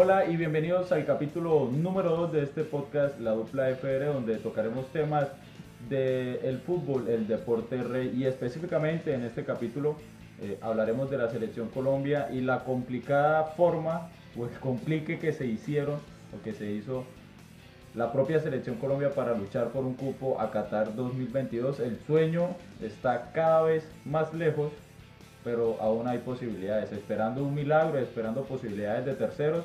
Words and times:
Hola 0.00 0.26
y 0.26 0.36
bienvenidos 0.36 0.92
al 0.92 1.04
capítulo 1.04 1.68
número 1.72 2.10
2 2.10 2.32
de 2.32 2.42
este 2.44 2.62
podcast, 2.62 3.18
La 3.18 3.32
Dupla 3.32 3.68
FR, 3.70 4.04
donde 4.04 4.36
tocaremos 4.36 4.86
temas 4.92 5.26
del 5.88 6.60
fútbol, 6.60 7.08
el 7.08 7.26
deporte 7.26 7.82
rey 7.82 8.14
y 8.16 8.24
específicamente 8.24 9.12
en 9.12 9.24
este 9.24 9.42
capítulo 9.42 9.96
eh, 10.40 10.56
hablaremos 10.60 11.10
de 11.10 11.18
la 11.18 11.28
selección 11.28 11.66
Colombia 11.70 12.28
y 12.32 12.42
la 12.42 12.62
complicada 12.62 13.42
forma 13.56 14.08
o 14.38 14.44
el 14.44 14.52
complique 14.60 15.18
que 15.18 15.32
se 15.32 15.46
hicieron 15.46 15.96
o 15.96 16.44
que 16.44 16.54
se 16.54 16.70
hizo 16.70 17.02
la 17.96 18.12
propia 18.12 18.38
selección 18.38 18.76
Colombia 18.76 19.10
para 19.10 19.34
luchar 19.36 19.70
por 19.70 19.84
un 19.84 19.94
cupo 19.94 20.40
a 20.40 20.52
Qatar 20.52 20.94
2022. 20.94 21.80
El 21.80 21.98
sueño 22.06 22.50
está 22.80 23.32
cada 23.32 23.62
vez 23.62 23.82
más 24.04 24.32
lejos, 24.32 24.70
pero 25.42 25.76
aún 25.80 26.06
hay 26.06 26.18
posibilidades, 26.18 26.92
esperando 26.92 27.42
un 27.42 27.52
milagro, 27.52 27.98
esperando 27.98 28.44
posibilidades 28.44 29.04
de 29.04 29.14
terceros 29.14 29.64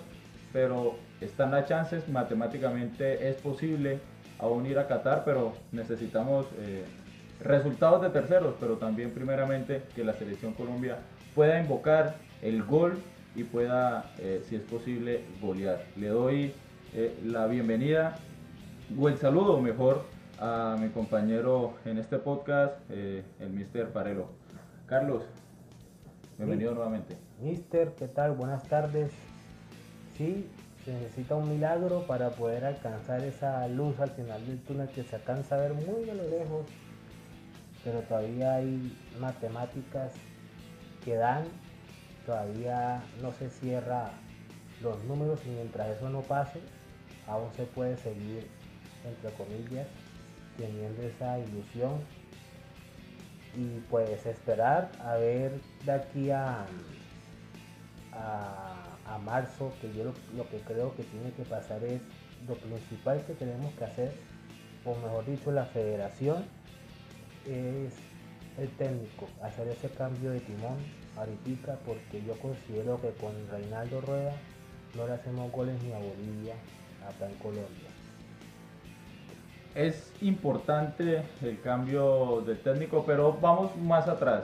pero 0.53 0.95
están 1.19 1.51
las 1.51 1.67
chances, 1.67 2.07
matemáticamente 2.07 3.27
es 3.27 3.35
posible 3.37 3.99
aún 4.39 4.65
ir 4.67 4.77
a 4.77 4.87
Qatar, 4.87 5.23
pero 5.25 5.53
necesitamos 5.71 6.45
eh, 6.59 6.85
resultados 7.41 8.01
de 8.03 8.09
terceros, 8.09 8.55
pero 8.59 8.77
también 8.77 9.11
primeramente 9.11 9.81
que 9.95 10.03
la 10.03 10.13
selección 10.13 10.53
Colombia 10.53 10.99
pueda 11.33 11.59
invocar 11.59 12.15
el 12.41 12.63
gol 12.63 12.99
y 13.35 13.43
pueda, 13.43 14.11
eh, 14.19 14.43
si 14.47 14.55
es 14.55 14.61
posible, 14.61 15.25
golear. 15.41 15.83
Le 15.95 16.09
doy 16.09 16.53
eh, 16.93 17.17
la 17.25 17.47
bienvenida 17.47 18.17
o 18.97 19.09
el 19.09 19.17
saludo 19.17 19.59
mejor 19.59 20.03
a 20.39 20.77
mi 20.79 20.89
compañero 20.89 21.73
en 21.85 21.97
este 21.97 22.17
podcast, 22.17 22.75
el 22.91 23.49
Mister 23.49 23.87
Parelo. 23.89 24.27
Carlos, 24.87 25.23
bienvenido 26.37 26.73
nuevamente. 26.73 27.15
Mister, 27.39 27.93
¿qué 27.97 28.07
tal? 28.07 28.33
Buenas 28.33 28.63
tardes 28.67 29.11
sí 30.17 30.47
se 30.85 30.91
necesita 30.93 31.35
un 31.35 31.49
milagro 31.49 32.05
para 32.07 32.31
poder 32.31 32.65
alcanzar 32.65 33.23
esa 33.23 33.67
luz 33.67 33.99
al 33.99 34.09
final 34.09 34.45
del 34.45 34.59
túnel 34.59 34.89
que 34.89 35.03
se 35.03 35.15
alcanza 35.15 35.55
a 35.55 35.59
ver 35.59 35.73
muy 35.73 36.09
a 36.09 36.13
lo 36.13 36.27
lejos, 36.29 36.65
pero 37.83 38.01
todavía 38.01 38.55
hay 38.55 38.93
matemáticas 39.19 40.11
que 41.05 41.15
dan, 41.15 41.45
todavía 42.25 43.01
no 43.21 43.31
se 43.31 43.49
cierra 43.49 44.11
los 44.81 45.01
números 45.05 45.39
y 45.45 45.49
mientras 45.49 45.97
eso 45.97 46.09
no 46.09 46.21
pase, 46.21 46.59
aún 47.27 47.49
se 47.55 47.63
puede 47.63 47.95
seguir, 47.97 48.47
entre 49.05 49.31
comillas, 49.37 49.87
teniendo 50.57 51.01
esa 51.01 51.39
ilusión 51.39 52.01
y 53.55 53.79
pues 53.89 54.25
esperar 54.25 54.91
a 55.03 55.15
ver 55.15 55.61
de 55.85 55.91
aquí 55.91 56.31
a, 56.31 56.65
a 58.11 58.92
a 59.07 59.17
marzo, 59.17 59.71
que 59.81 59.93
yo 59.93 60.03
lo, 60.03 60.49
que 60.49 60.59
creo 60.59 60.95
que 60.95 61.03
tiene 61.03 61.31
que 61.31 61.43
pasar 61.43 61.83
es 61.83 62.01
lo 62.47 62.55
principal 62.55 63.23
que 63.25 63.33
tenemos 63.33 63.73
que 63.73 63.85
hacer, 63.85 64.13
o 64.85 64.95
mejor 64.95 65.25
dicho, 65.25 65.51
la 65.51 65.65
federación, 65.65 66.45
es 67.45 67.93
el 68.57 68.69
técnico, 68.77 69.27
hacer 69.41 69.67
ese 69.67 69.89
cambio 69.89 70.31
de 70.31 70.39
timón 70.39 70.77
ahorita, 71.17 71.79
porque 71.85 72.23
yo 72.25 72.33
considero 72.39 72.99
que 73.01 73.11
con 73.11 73.31
Reinaldo 73.49 74.01
Rueda 74.01 74.33
no 74.95 75.07
le 75.07 75.13
hacemos 75.13 75.51
goles 75.51 75.81
ni 75.83 75.91
a 75.91 75.97
Bolivia 75.97 76.55
acá 77.07 77.29
en 77.29 77.35
Colombia. 77.37 77.89
Es 79.75 80.13
importante 80.21 81.23
el 81.41 81.59
cambio 81.61 82.43
de 82.45 82.55
técnico, 82.55 83.03
pero 83.05 83.33
vamos 83.33 83.75
más 83.77 84.07
atrás. 84.07 84.43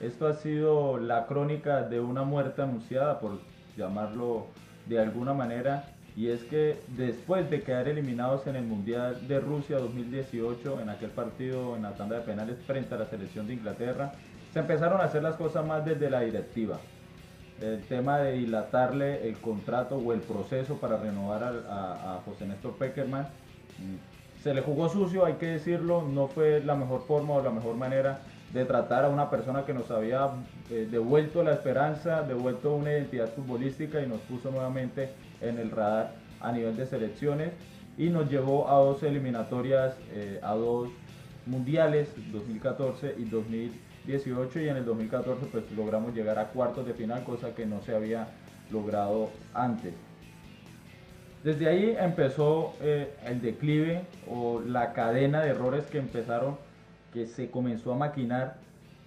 Esto 0.00 0.26
ha 0.26 0.34
sido 0.34 0.98
la 0.98 1.26
crónica 1.26 1.82
de 1.82 2.00
una 2.00 2.24
muerte 2.24 2.62
anunciada 2.62 3.20
por 3.20 3.38
llamarlo 3.76 4.46
de 4.86 5.00
alguna 5.00 5.34
manera, 5.34 5.88
y 6.16 6.28
es 6.28 6.44
que 6.44 6.78
después 6.96 7.50
de 7.50 7.62
quedar 7.62 7.88
eliminados 7.88 8.46
en 8.46 8.56
el 8.56 8.64
Mundial 8.64 9.26
de 9.26 9.40
Rusia 9.40 9.78
2018, 9.78 10.80
en 10.80 10.88
aquel 10.88 11.10
partido 11.10 11.76
en 11.76 11.82
la 11.82 11.94
tanda 11.94 12.16
de 12.16 12.22
penales 12.22 12.58
frente 12.66 12.94
a 12.94 12.98
la 12.98 13.06
selección 13.06 13.46
de 13.46 13.54
Inglaterra, 13.54 14.12
se 14.52 14.60
empezaron 14.60 15.00
a 15.00 15.04
hacer 15.04 15.22
las 15.22 15.34
cosas 15.34 15.66
más 15.66 15.84
desde 15.84 16.08
la 16.10 16.20
directiva. 16.20 16.78
El 17.60 17.82
tema 17.82 18.18
de 18.18 18.32
dilatarle 18.32 19.28
el 19.28 19.36
contrato 19.38 19.96
o 19.96 20.12
el 20.12 20.20
proceso 20.20 20.76
para 20.76 20.96
renovar 20.96 21.42
a, 21.68 22.14
a 22.16 22.20
José 22.24 22.46
Néstor 22.46 22.76
Peckerman 22.76 23.22
mm, 23.22 24.42
se 24.42 24.54
le 24.54 24.60
jugó 24.60 24.88
sucio, 24.88 25.24
hay 25.24 25.34
que 25.34 25.46
decirlo, 25.46 26.02
no 26.02 26.28
fue 26.28 26.62
la 26.62 26.74
mejor 26.74 27.06
forma 27.06 27.34
o 27.34 27.42
la 27.42 27.50
mejor 27.50 27.76
manera 27.76 28.20
de 28.54 28.64
tratar 28.64 29.04
a 29.04 29.08
una 29.08 29.30
persona 29.30 29.66
que 29.66 29.74
nos 29.74 29.90
había 29.90 30.30
eh, 30.70 30.86
devuelto 30.88 31.42
la 31.42 31.52
esperanza, 31.52 32.22
devuelto 32.22 32.72
una 32.76 32.92
identidad 32.92 33.28
futbolística 33.34 34.00
y 34.00 34.06
nos 34.06 34.20
puso 34.20 34.52
nuevamente 34.52 35.10
en 35.40 35.58
el 35.58 35.72
radar 35.72 36.14
a 36.40 36.52
nivel 36.52 36.76
de 36.76 36.86
selecciones 36.86 37.50
y 37.98 38.10
nos 38.10 38.30
llevó 38.30 38.70
a 38.70 38.74
dos 38.78 39.02
eliminatorias, 39.02 39.96
eh, 40.12 40.38
a 40.40 40.54
dos 40.54 40.88
mundiales, 41.46 42.08
2014 42.32 43.16
y 43.18 43.24
2018 43.24 44.60
y 44.60 44.68
en 44.68 44.76
el 44.76 44.84
2014 44.84 45.46
pues 45.46 45.64
logramos 45.72 46.14
llegar 46.14 46.38
a 46.38 46.46
cuartos 46.48 46.86
de 46.86 46.94
final, 46.94 47.24
cosa 47.24 47.56
que 47.56 47.66
no 47.66 47.82
se 47.82 47.94
había 47.94 48.28
logrado 48.70 49.30
antes. 49.52 49.94
Desde 51.42 51.68
ahí 51.68 51.96
empezó 51.98 52.74
eh, 52.80 53.14
el 53.26 53.42
declive 53.42 54.02
o 54.30 54.60
la 54.60 54.92
cadena 54.92 55.42
de 55.42 55.50
errores 55.50 55.84
que 55.86 55.98
empezaron 55.98 56.56
que 57.14 57.26
se 57.26 57.48
comenzó 57.50 57.92
a 57.92 57.96
maquinar 57.96 58.56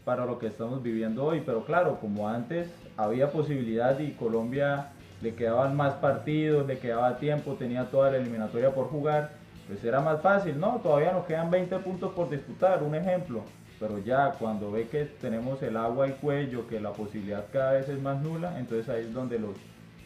para 0.05 0.25
lo 0.25 0.39
que 0.39 0.47
estamos 0.47 0.81
viviendo 0.81 1.25
hoy. 1.25 1.43
Pero 1.45 1.65
claro, 1.65 1.99
como 1.99 2.29
antes 2.29 2.69
había 2.95 3.29
posibilidad 3.29 3.99
y 3.99 4.13
Colombia 4.13 4.87
le 5.21 5.35
quedaban 5.35 5.75
más 5.75 5.95
partidos, 5.95 6.65
le 6.65 6.79
quedaba 6.79 7.17
tiempo, 7.17 7.55
tenía 7.55 7.91
toda 7.91 8.11
la 8.11 8.17
eliminatoria 8.17 8.73
por 8.73 8.87
jugar, 8.87 9.31
pues 9.67 9.83
era 9.83 9.99
más 9.99 10.21
fácil, 10.21 10.57
¿no? 10.57 10.79
Todavía 10.81 11.11
nos 11.11 11.25
quedan 11.25 11.51
20 11.51 11.79
puntos 11.79 12.13
por 12.13 12.29
disputar, 12.29 12.81
un 12.81 12.95
ejemplo. 12.95 13.41
Pero 13.79 13.99
ya 13.99 14.31
cuando 14.39 14.71
ve 14.71 14.87
que 14.87 15.03
tenemos 15.05 15.61
el 15.61 15.75
agua 15.75 16.05
al 16.05 16.15
cuello, 16.15 16.67
que 16.67 16.79
la 16.79 16.91
posibilidad 16.91 17.45
cada 17.51 17.73
vez 17.73 17.89
es 17.89 18.01
más 18.01 18.21
nula, 18.21 18.57
entonces 18.57 18.87
ahí 18.89 19.03
es 19.03 19.13
donde 19.13 19.37
los 19.37 19.55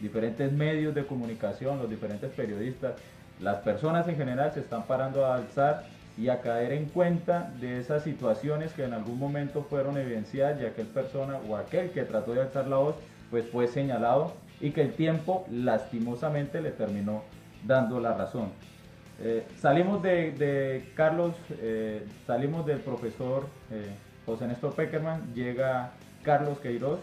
diferentes 0.01 0.51
medios 0.51 0.95
de 0.95 1.05
comunicación, 1.05 1.77
los 1.77 1.89
diferentes 1.89 2.31
periodistas, 2.31 2.95
las 3.39 3.57
personas 3.57 4.07
en 4.07 4.17
general 4.17 4.51
se 4.51 4.61
están 4.61 4.83
parando 4.83 5.25
a 5.25 5.35
alzar 5.35 5.83
y 6.21 6.29
a 6.29 6.39
caer 6.39 6.71
en 6.73 6.85
cuenta 6.85 7.51
de 7.59 7.79
esas 7.79 8.03
situaciones 8.03 8.73
que 8.73 8.83
en 8.83 8.93
algún 8.93 9.17
momento 9.17 9.63
fueron 9.67 9.97
evidenciadas 9.97 10.61
y 10.61 10.65
aquel 10.65 10.85
persona 10.85 11.39
o 11.49 11.55
aquel 11.55 11.89
que 11.89 12.03
trató 12.03 12.35
de 12.35 12.41
alzar 12.41 12.67
la 12.67 12.77
voz 12.77 12.95
pues 13.31 13.49
fue 13.49 13.67
señalado 13.67 14.33
y 14.59 14.69
que 14.69 14.81
el 14.81 14.93
tiempo 14.93 15.47
lastimosamente 15.49 16.61
le 16.61 16.69
terminó 16.69 17.23
dando 17.65 17.99
la 17.99 18.13
razón. 18.13 18.49
Eh, 19.19 19.47
salimos 19.57 20.03
de, 20.03 20.91
Carlos, 20.95 21.33
eh, 21.59 22.05
salimos 22.27 22.67
del 22.67 22.81
profesor 22.81 23.47
eh, 23.71 23.89
José 24.27 24.47
Néstor 24.47 24.75
Peckerman, 24.75 25.33
llega 25.33 25.93
Carlos 26.21 26.59
Queiroz 26.59 26.99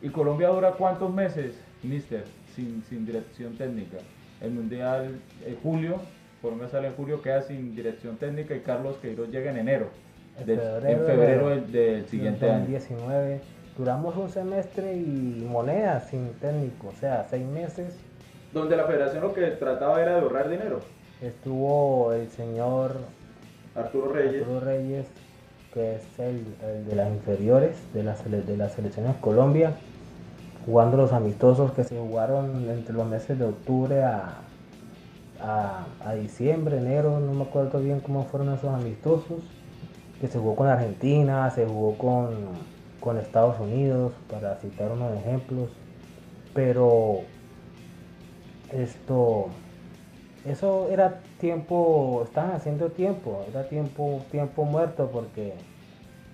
y 0.00 0.10
Colombia 0.10 0.48
dura 0.50 0.72
cuántos 0.72 1.12
meses, 1.12 1.56
mister, 1.82 2.24
sin, 2.54 2.84
sin 2.84 3.04
dirección 3.04 3.56
técnica. 3.56 3.96
El 4.40 4.52
Mundial 4.52 5.18
julio, 5.60 6.00
Colombia 6.44 6.68
sale 6.68 6.88
en 6.88 6.94
julio, 6.94 7.22
queda 7.22 7.40
sin 7.40 7.74
dirección 7.74 8.18
técnica 8.18 8.54
y 8.54 8.60
Carlos 8.60 8.96
Queiroz 9.00 9.30
llega 9.30 9.50
en 9.50 9.56
enero, 9.56 9.86
en 10.38 10.44
febrero, 10.46 11.48
del, 11.48 12.06
siguiente 12.06 12.50
año. 12.50 12.66
19. 12.66 13.40
Duramos 13.78 14.14
un 14.14 14.28
semestre 14.28 14.94
y 14.94 15.48
moneda 15.50 16.00
sin 16.00 16.34
técnico, 16.34 16.88
o 16.88 17.00
sea, 17.00 17.26
seis 17.30 17.46
meses. 17.46 17.98
Donde 18.52 18.76
la 18.76 18.84
federación 18.84 19.22
lo 19.22 19.32
que 19.32 19.46
trataba 19.52 20.02
era 20.02 20.16
de 20.16 20.20
ahorrar 20.20 20.50
dinero. 20.50 20.80
Estuvo 21.22 22.12
el 22.12 22.28
señor 22.28 22.98
Arturo 23.74 24.12
Reyes, 24.12 24.42
Arturo 24.42 24.60
Reyes 24.60 25.06
que 25.72 25.94
es 25.94 26.18
el, 26.18 26.44
de 26.86 26.94
las 26.94 27.10
inferiores 27.10 27.74
de 27.94 28.02
las, 28.02 28.22
de 28.30 28.56
las 28.58 28.72
selecciones 28.72 29.16
Colombia, 29.16 29.72
jugando 30.66 30.98
los 30.98 31.14
amistosos 31.14 31.72
que 31.72 31.84
se 31.84 31.98
jugaron 31.98 32.68
entre 32.68 32.94
los 32.94 33.06
meses 33.06 33.38
de 33.38 33.46
octubre 33.46 34.04
a, 34.04 34.42
a, 35.44 36.14
diciembre, 36.14 36.78
enero, 36.78 37.20
no 37.20 37.32
me 37.34 37.44
acuerdo 37.44 37.80
bien 37.80 38.00
cómo 38.00 38.24
fueron 38.24 38.52
esos 38.52 38.72
amistosos, 38.72 39.42
que 40.20 40.28
se 40.28 40.38
jugó 40.38 40.56
con 40.56 40.68
Argentina, 40.68 41.50
se 41.50 41.66
jugó 41.66 41.98
con, 41.98 42.30
con 43.00 43.18
Estados 43.18 43.60
Unidos, 43.60 44.12
para 44.30 44.56
citar 44.56 44.90
unos 44.90 45.14
ejemplos, 45.16 45.70
pero 46.54 47.20
esto, 48.72 49.48
eso 50.46 50.88
era 50.90 51.20
tiempo, 51.38 52.22
estaban 52.24 52.52
haciendo 52.52 52.90
tiempo, 52.90 53.44
era 53.50 53.68
tiempo, 53.68 54.24
tiempo 54.30 54.64
muerto 54.64 55.10
porque 55.12 55.54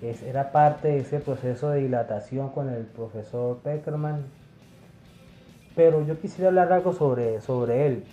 es, 0.03 0.23
era 0.23 0.53
parte 0.53 0.89
de 0.89 0.99
ese 0.99 1.19
proceso 1.19 1.71
de 1.71 1.81
dilatación 1.81 2.51
con 2.51 2.69
el 2.69 2.85
profesor 2.85 3.59
Peckerman. 3.59 4.25
Pero 5.75 6.05
yo 6.05 6.19
quisiera 6.21 6.49
hablar 6.49 6.73
algo 6.73 6.93
sobre, 6.93 7.41
sobre 7.41 7.87
él. 7.87 8.05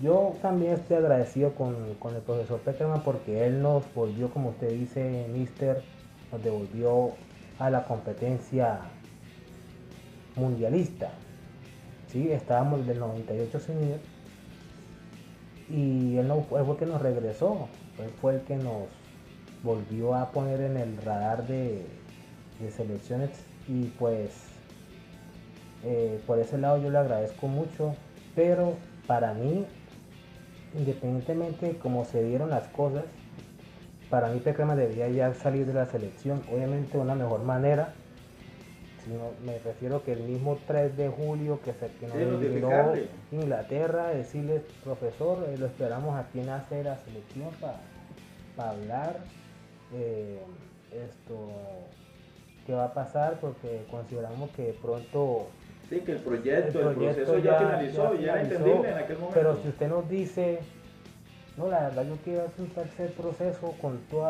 Yo 0.00 0.36
también 0.40 0.74
estoy 0.74 0.98
agradecido 0.98 1.54
con, 1.54 1.74
el 1.74 2.22
profesor 2.22 2.60
Peckerman 2.60 3.02
porque 3.02 3.46
él 3.46 3.60
nos 3.60 3.82
volvió, 3.94 4.30
como 4.30 4.50
usted 4.50 4.70
dice, 4.70 5.26
Mister, 5.32 5.82
nos 6.30 6.42
devolvió 6.42 7.14
a 7.58 7.68
la 7.68 7.84
competencia 7.84 8.78
mundialista. 10.36 11.10
Sí, 12.12 12.30
estábamos 12.30 12.86
del 12.86 13.00
98 13.00 13.58
sin. 13.58 13.76
Y 15.68 16.16
él, 16.16 16.28
no, 16.28 16.42
fue 16.42 16.60
el 16.60 16.76
que 16.76 16.86
nos 16.86 17.02
regresó. 17.02 17.68
Él 17.98 18.10
fue 18.20 18.36
el 18.36 18.40
que 18.42 18.56
nos 18.56 18.84
volvió 19.64 20.14
a 20.14 20.30
poner 20.30 20.60
en 20.60 20.76
el 20.76 20.96
radar 20.98 21.44
de, 21.48 21.84
selecciones. 22.70 23.30
Y 23.66 23.86
pues 23.98 24.30
eh, 25.84 26.20
por 26.24 26.38
ese 26.38 26.56
lado 26.56 26.80
yo 26.80 26.88
le 26.88 26.98
agradezco 26.98 27.48
mucho. 27.48 27.96
Pero 28.36 28.74
para 29.08 29.34
mí, 29.34 29.66
independientemente 30.74 31.66
de 31.66 31.78
cómo 31.78 32.04
se 32.04 32.22
dieron 32.22 32.50
las 32.50 32.68
cosas, 32.68 33.04
para 34.10 34.28
mí 34.28 34.40
Pecrema 34.40 34.74
debería 34.74 35.08
ya 35.08 35.34
salir 35.34 35.66
de 35.66 35.74
la 35.74 35.86
selección. 35.86 36.42
Obviamente 36.52 36.96
de 36.96 37.02
una 37.02 37.14
mejor 37.14 37.42
manera 37.42 37.94
me 39.44 39.58
refiero 39.58 40.02
que 40.04 40.12
el 40.12 40.22
mismo 40.22 40.58
3 40.66 40.96
de 40.96 41.08
julio 41.08 41.60
que 41.62 41.72
se 41.72 41.88
que 41.92 42.06
nos 42.06 42.16
Inglaterra, 43.32 44.08
decirle, 44.08 44.62
profesor, 44.84 45.46
eh, 45.48 45.56
lo 45.56 45.66
esperamos 45.66 46.16
aquí 46.16 46.40
en 46.40 46.50
hacer 46.50 46.84
la 46.84 46.98
selección 46.98 47.50
para 47.60 48.70
hablar 48.70 49.20
eh, 49.94 50.38
esto 50.92 51.48
qué 52.66 52.74
va 52.74 52.86
a 52.86 52.94
pasar 52.94 53.38
porque 53.40 53.86
consideramos 53.90 54.50
que 54.50 54.76
pronto 54.82 55.48
Sí, 55.88 56.00
que 56.00 56.12
el 56.12 56.18
proyecto, 56.18 56.90
el, 56.90 56.96
proceso 56.96 57.38
ya, 57.38 57.58
finalizó 57.58 58.14
y 58.14 58.24
era 58.24 58.42
entendible 58.42 58.90
en 58.90 58.98
aquel 58.98 59.16
momento. 59.16 59.34
Pero 59.34 59.56
si 59.62 59.68
usted 59.68 59.88
nos 59.88 60.08
dice, 60.08 60.58
no, 61.56 61.68
la 61.68 61.88
verdad 61.88 62.06
yo 62.06 62.16
quiero 62.22 62.42
hacer 62.42 62.60
un 62.60 62.70
tercer 62.70 63.10
proceso 63.12 63.74
con 63.80 63.98
todo 64.10 64.28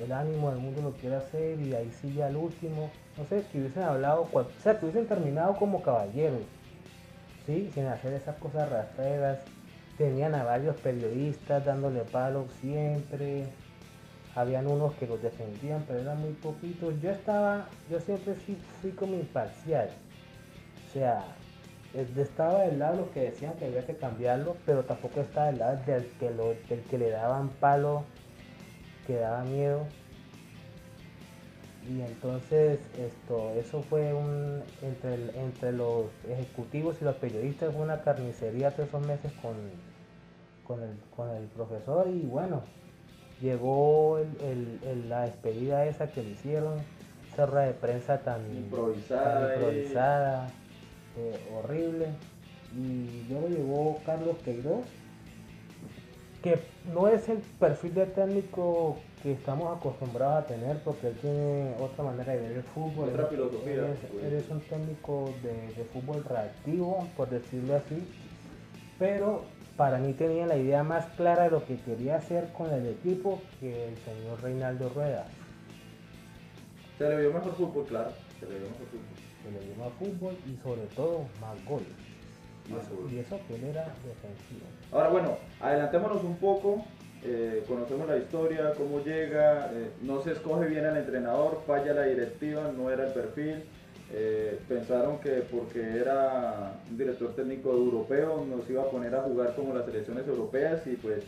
el 0.00 0.12
ánimo 0.12 0.50
del 0.50 0.60
mundo 0.60 0.80
lo 0.80 0.92
quiero 0.92 1.18
hacer 1.18 1.60
y 1.60 1.74
ahí 1.74 1.90
sí 2.00 2.14
ya 2.14 2.28
el 2.28 2.36
último, 2.36 2.88
no 3.18 3.24
sé, 3.26 3.44
que 3.50 3.58
hubiesen 3.58 3.82
hablado, 3.82 4.28
o 4.32 4.46
sea, 4.62 4.78
que 4.78 4.86
hubiesen 4.86 5.06
terminado 5.06 5.56
como 5.56 5.82
caballeros, 5.82 6.42
¿sí? 7.44 7.70
Sin 7.74 7.86
hacer 7.86 8.12
esas 8.14 8.36
cosas 8.36 8.70
rastreras. 8.70 9.40
Tenían 9.98 10.36
a 10.36 10.44
varios 10.44 10.76
periodistas 10.76 11.64
dándole 11.64 12.00
palos 12.02 12.46
siempre. 12.60 13.44
Habían 14.36 14.68
unos 14.68 14.94
que 14.94 15.08
los 15.08 15.20
defendían, 15.20 15.84
pero 15.88 15.98
eran 15.98 16.20
muy 16.20 16.32
poquitos. 16.34 16.94
Yo 17.02 17.10
estaba, 17.10 17.66
yo 17.90 17.98
siempre 17.98 18.34
fui, 18.34 18.56
fui 18.80 18.92
como 18.92 19.14
imparcial. 19.14 19.90
O 20.88 20.90
sea, 20.90 21.22
estaba 21.94 22.62
del 22.62 22.78
lado 22.78 22.96
los 23.02 23.08
que 23.10 23.20
decían 23.20 23.52
que 23.54 23.66
había 23.66 23.84
que 23.84 23.96
cambiarlo, 23.96 24.56
pero 24.64 24.84
tampoco 24.84 25.20
estaba 25.20 25.48
del 25.48 25.58
lado 25.58 25.78
del 25.84 26.06
que, 26.18 26.30
lo, 26.30 26.54
del 26.68 26.80
que 26.88 26.96
le 26.98 27.10
daban 27.10 27.50
palo, 27.60 28.04
que 29.06 29.16
daba 29.16 29.44
miedo. 29.44 29.82
Y 31.86 32.00
entonces 32.02 32.80
esto 32.98 33.52
eso 33.58 33.82
fue 33.82 34.12
un 34.12 34.62
entre, 34.82 35.14
entre 35.40 35.72
los 35.72 36.06
ejecutivos 36.28 36.96
y 37.00 37.04
los 37.04 37.16
periodistas 37.16 37.74
fue 37.74 37.82
una 37.82 38.02
carnicería 38.02 38.70
todos 38.72 38.88
esos 38.90 39.06
meses 39.06 39.32
con, 39.40 39.54
con, 40.66 40.82
el, 40.82 40.98
con 41.16 41.30
el 41.30 41.44
profesor 41.46 42.08
y 42.08 42.26
bueno 42.26 42.60
llegó 43.40 44.20
la 45.08 45.22
despedida 45.22 45.86
esa 45.86 46.08
que 46.08 46.22
le 46.22 46.30
hicieron 46.30 46.74
cerra 47.34 47.62
de 47.62 47.72
prensa 47.72 48.18
tan 48.18 48.44
improvisada, 48.54 49.54
improvisada. 49.54 50.48
eh, 50.48 50.67
horrible 51.54 52.08
y 52.76 53.26
luego 53.28 53.48
llegó 53.48 54.00
Carlos 54.04 54.36
Queiroz 54.44 54.84
que 56.42 56.58
no 56.94 57.08
es 57.08 57.28
el 57.28 57.38
perfil 57.58 57.94
de 57.94 58.06
técnico 58.06 58.96
que 59.22 59.32
estamos 59.32 59.76
acostumbrados 59.76 60.44
a 60.44 60.46
tener 60.46 60.78
porque 60.82 61.08
él 61.08 61.16
tiene 61.20 61.74
otra 61.80 62.04
manera 62.04 62.32
de 62.32 62.40
ver 62.40 62.52
el 62.52 62.62
fútbol. 62.62 63.08
Otra 63.08 63.26
filosofía. 63.26 63.74
Él 64.22 64.34
es, 64.34 64.48
un 64.48 64.60
técnico 64.60 65.34
de, 65.42 65.84
fútbol 65.92 66.24
reactivo, 66.24 67.08
por 67.16 67.28
decirlo 67.28 67.74
así. 67.76 68.06
Pero 68.98 69.42
para 69.76 69.98
mí 69.98 70.12
tenía 70.12 70.46
la 70.46 70.56
idea 70.56 70.84
más 70.84 71.06
clara 71.16 71.44
de 71.44 71.50
lo 71.50 71.64
que 71.64 71.76
quería 71.78 72.16
hacer 72.16 72.52
con 72.52 72.72
el 72.72 72.86
equipo 72.86 73.40
que 73.58 73.88
el 73.88 73.96
señor 73.98 74.40
Reinaldo 74.40 74.88
Rueda. 74.90 75.26
Se 76.98 77.08
le 77.08 77.16
vio 77.20 77.32
mejor 77.32 77.54
fútbol, 77.54 77.84
claro. 77.86 78.10
Se 78.38 78.46
le 78.46 78.58
vio 78.58 78.68
mejor 78.68 78.86
fútbol. 78.86 79.27
Se 79.48 79.58
le 79.58 79.66
vio 79.66 79.76
más 79.76 79.92
fútbol 79.98 80.36
y 80.46 80.56
sobre 80.62 80.82
todo 80.94 81.22
más 81.40 81.64
goles. 81.64 81.88
Y 83.10 83.18
eso, 83.18 83.40
que 83.48 83.54
él 83.54 83.64
era 83.64 83.84
defensivo. 84.04 84.66
Ahora 84.92 85.08
bueno, 85.08 85.38
adelantémonos 85.60 86.22
un 86.22 86.36
poco 86.36 86.84
eh, 87.24 87.64
conocemos 87.66 88.08
la 88.08 88.16
historia, 88.16 88.72
cómo 88.76 89.02
llega, 89.02 89.72
eh, 89.72 89.90
no 90.02 90.22
se 90.22 90.32
escoge 90.32 90.68
bien 90.68 90.84
al 90.84 90.96
entrenador, 90.98 91.62
falla 91.66 91.92
la 91.92 92.04
directiva, 92.04 92.70
no 92.76 92.90
era 92.90 93.06
el 93.06 93.12
perfil. 93.12 93.64
Eh, 94.10 94.58
pensaron 94.68 95.18
que 95.18 95.42
porque 95.50 95.80
era 95.80 96.80
un 96.88 96.96
director 96.96 97.34
técnico 97.34 97.70
europeo 97.72 98.46
nos 98.48 98.68
iba 98.70 98.82
a 98.82 98.90
poner 98.90 99.14
a 99.14 99.22
jugar 99.22 99.54
como 99.54 99.74
las 99.74 99.84
selecciones 99.84 100.26
europeas 100.26 100.86
y 100.86 100.96
pues 100.96 101.24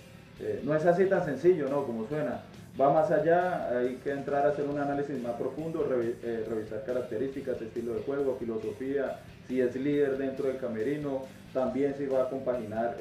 no 0.65 0.75
es 0.75 0.87
así 0.87 1.05
tan 1.05 1.23
sencillo, 1.23 1.69
¿no? 1.69 1.85
Como 1.85 2.09
suena. 2.09 2.41
Va 2.79 2.93
más 2.93 3.11
allá, 3.11 3.69
hay 3.79 3.97
que 3.97 4.11
entrar 4.11 4.47
a 4.47 4.51
hacer 4.51 4.67
un 4.67 4.79
análisis 4.79 5.21
más 5.23 5.33
profundo, 5.33 5.87
revisar 5.89 6.85
características, 6.85 7.61
estilo 7.61 7.95
de 7.95 8.03
juego, 8.03 8.37
filosofía, 8.39 9.21
si 9.49 9.61
es 9.61 9.75
líder 9.77 10.19
dentro 10.19 10.47
del 10.47 10.59
camerino, 10.59 11.23
también 11.53 11.95
se 11.97 12.07
va 12.07 12.23
a 12.23 12.31
compaginar 12.31 12.97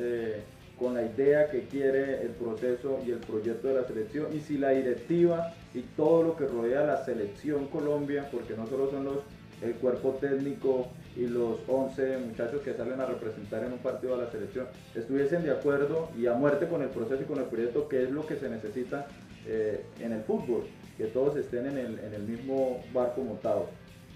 con 0.77 0.95
la 0.95 1.03
idea 1.03 1.49
que 1.49 1.63
quiere 1.67 2.21
el 2.21 2.29
proceso 2.29 2.99
y 3.05 3.11
el 3.11 3.19
proyecto 3.19 3.67
de 3.67 3.75
la 3.75 3.83
selección 3.87 4.27
y 4.33 4.39
si 4.39 4.57
la 4.57 4.69
directiva 4.69 5.53
y 5.73 5.81
todo 5.95 6.23
lo 6.23 6.35
que 6.37 6.45
rodea 6.45 6.85
la 6.85 7.03
selección 7.03 7.67
Colombia, 7.67 8.27
porque 8.31 8.55
no 8.55 8.65
solo 8.65 8.89
son 8.89 9.05
los 9.05 9.17
el 9.61 9.73
cuerpo 9.73 10.17
técnico 10.21 10.87
y 11.17 11.27
los 11.27 11.57
11 11.67 12.19
muchachos 12.19 12.61
que 12.61 12.73
salen 12.73 13.01
a 13.01 13.05
representar 13.05 13.63
en 13.65 13.73
un 13.73 13.79
partido 13.79 14.15
a 14.15 14.17
la 14.17 14.31
selección, 14.31 14.67
estuviesen 14.95 15.43
de 15.43 15.51
acuerdo 15.51 16.09
y 16.17 16.27
a 16.27 16.33
muerte 16.33 16.67
con 16.67 16.81
el 16.81 16.87
proceso 16.87 17.21
y 17.23 17.25
con 17.25 17.39
el 17.39 17.45
proyecto, 17.45 17.89
que 17.89 18.03
es 18.03 18.11
lo 18.11 18.25
que 18.25 18.37
se 18.37 18.49
necesita 18.49 19.07
eh, 19.49 19.83
en 19.99 20.13
el 20.13 20.21
fútbol, 20.23 20.67
que 20.97 21.05
todos 21.05 21.35
estén 21.35 21.65
en 21.65 21.77
el, 21.77 21.99
en 21.99 22.13
el 22.13 22.23
mismo 22.23 22.81
barco 22.93 23.21
montado 23.21 23.67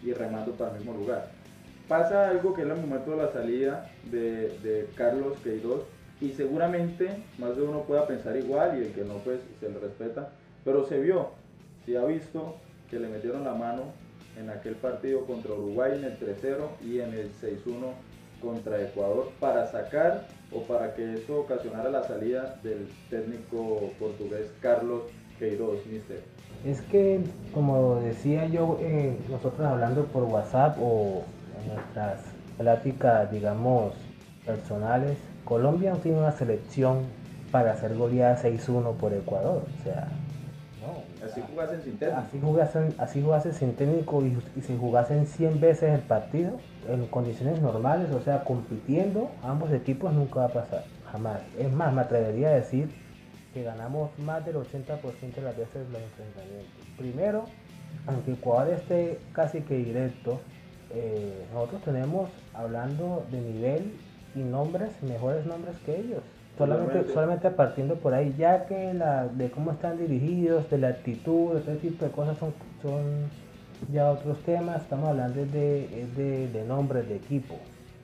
y 0.04 0.14
remando 0.14 0.52
para 0.54 0.72
el 0.72 0.78
mismo 0.78 0.94
lugar. 0.94 1.32
Pasa 1.88 2.30
algo 2.30 2.54
que 2.54 2.62
es 2.62 2.68
el 2.68 2.76
momento 2.76 3.12
de 3.12 3.18
la 3.18 3.32
salida 3.32 3.92
de, 4.12 4.58
de 4.60 4.88
Carlos 4.96 5.38
Queiroz, 5.44 5.84
y 6.24 6.32
seguramente 6.32 7.10
más 7.38 7.56
de 7.58 7.64
uno 7.64 7.82
pueda 7.82 8.08
pensar 8.08 8.38
igual 8.38 8.80
y 8.80 8.86
el 8.86 8.94
que 8.94 9.04
no 9.04 9.16
pues 9.18 9.42
se 9.60 9.70
le 9.70 9.78
respeta, 9.80 10.30
pero 10.64 10.88
se 10.88 11.00
vio, 11.02 11.32
se 11.86 11.98
ha 11.98 12.06
visto 12.06 12.56
que 12.90 12.98
le 12.98 13.10
metieron 13.10 13.44
la 13.44 13.54
mano 13.54 13.92
en 14.40 14.50
aquel 14.50 14.76
partido 14.76 15.26
contra 15.26 15.54
Uruguay 15.54 15.92
en 15.96 16.06
el 16.06 16.20
3-0 16.20 16.68
y 16.82 17.00
en 17.00 17.14
el 17.14 17.30
6-1 17.34 17.92
contra 18.42 18.82
Ecuador 18.82 19.32
para 19.40 19.68
sacar 19.68 20.28
o 20.52 20.64
para 20.64 20.96
que 20.96 21.16
eso 21.16 21.42
ocasionara 21.42 21.90
la 21.90 22.04
salida 22.04 22.60
del 22.64 22.88
técnico 23.10 23.92
portugués 24.00 24.50
Carlos 24.62 25.04
Mister. 25.40 26.24
Es 26.66 26.82
que, 26.82 27.22
como 27.54 27.96
decía 27.96 28.48
yo, 28.48 28.78
eh, 28.82 29.18
nosotros 29.30 29.68
hablando 29.68 30.06
por 30.06 30.24
WhatsApp 30.24 30.78
o 30.82 31.24
en 31.62 31.74
nuestras 31.74 32.22
pláticas, 32.58 33.30
digamos, 33.32 33.94
personales, 34.46 35.18
Colombia 35.44 35.92
no 35.92 35.98
tiene 35.98 36.20
una 36.20 36.32
selección 36.32 37.00
para 37.52 37.74
hacer 37.74 37.96
goleada 37.96 38.42
6-1 38.42 38.96
por 38.96 39.14
Ecuador. 39.14 39.64
O 39.80 39.84
sea, 39.84 40.08
no. 40.82 41.26
Así 41.26 41.42
jugasen 41.50 41.82
sin 41.84 41.98
técnico. 41.98 42.22
Así 42.22 42.40
jugasen, 42.40 42.96
así 42.98 43.22
jugasen 43.22 43.54
sin 43.54 43.76
técnico 43.76 44.24
y, 44.26 44.38
y 44.56 44.62
si 44.62 44.78
jugasen 44.78 45.28
100 45.28 45.60
veces 45.60 45.94
el 45.94 46.02
partido 46.02 46.54
en 46.90 47.06
condiciones 47.08 47.62
normales, 47.62 48.10
o 48.12 48.22
sea, 48.22 48.44
compitiendo, 48.44 49.30
ambos 49.44 49.72
equipos 49.72 50.14
nunca 50.14 50.40
va 50.42 50.46
a 50.46 50.50
pasar. 50.50 50.84
Jamás. 51.12 51.42
Es 51.58 51.72
más, 51.72 51.94
me 51.94 52.02
atrevería 52.02 52.50
a 52.50 52.54
decir 52.54 52.90
que 53.54 53.64
ganamos 53.64 54.18
más 54.20 54.46
del 54.46 54.56
80% 54.56 55.36
de 55.36 55.42
las 55.42 55.58
veces 55.58 55.88
los 55.90 56.02
enfrentamientos. 56.02 56.88
Primero, 56.98 57.46
aunque 58.08 58.34
Ecuador 58.34 58.74
esté 58.74 59.20
casi 59.34 59.62
que 59.62 59.78
directo, 59.78 60.42
eh, 60.92 61.46
nosotros 61.54 61.82
tenemos, 61.84 62.30
hablando 62.54 63.26
de 63.32 63.42
nivel 63.42 63.94
y 64.36 64.40
nombres, 64.40 64.92
mejores 65.04 65.46
nombres 65.46 65.76
que 65.86 66.00
ellos. 66.00 66.22
Solamente, 66.58 67.12
solamente 67.12 67.50
partiendo 67.50 67.96
por 67.96 68.14
ahí, 68.14 68.36
ya 68.38 68.68
que 68.68 68.94
la, 68.94 69.28
de 69.28 69.50
cómo 69.50 69.72
están 69.72 69.98
dirigidos, 69.98 70.70
de 70.70 70.78
la 70.78 70.90
actitud, 70.90 71.54
de 71.54 71.62
ese 71.62 71.76
tipo 71.78 72.06
de 72.06 72.12
cosas 72.12 72.38
son, 72.38 72.54
son 72.82 73.02
ya 73.92 74.12
otros 74.12 74.38
temas, 74.44 74.84
estamos 74.84 75.10
hablando 75.10 75.46
de, 75.46 76.08
de, 76.16 76.48
de 76.48 76.64
nombres 76.66 77.10
de 77.10 77.16
equipo. 77.16 77.56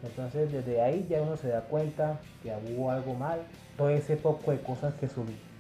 Entonces 0.03 0.51
desde 0.51 0.81
ahí 0.81 1.05
ya 1.09 1.21
uno 1.21 1.37
se 1.37 1.49
da 1.49 1.61
cuenta 1.61 2.19
que 2.41 2.51
hubo 2.73 2.89
algo 2.89 3.13
mal, 3.13 3.39
todo 3.79 3.89
ese 3.89 4.17
poco 4.17 4.51
de 4.51 4.59
cosas 4.59 4.93
que, 4.95 5.07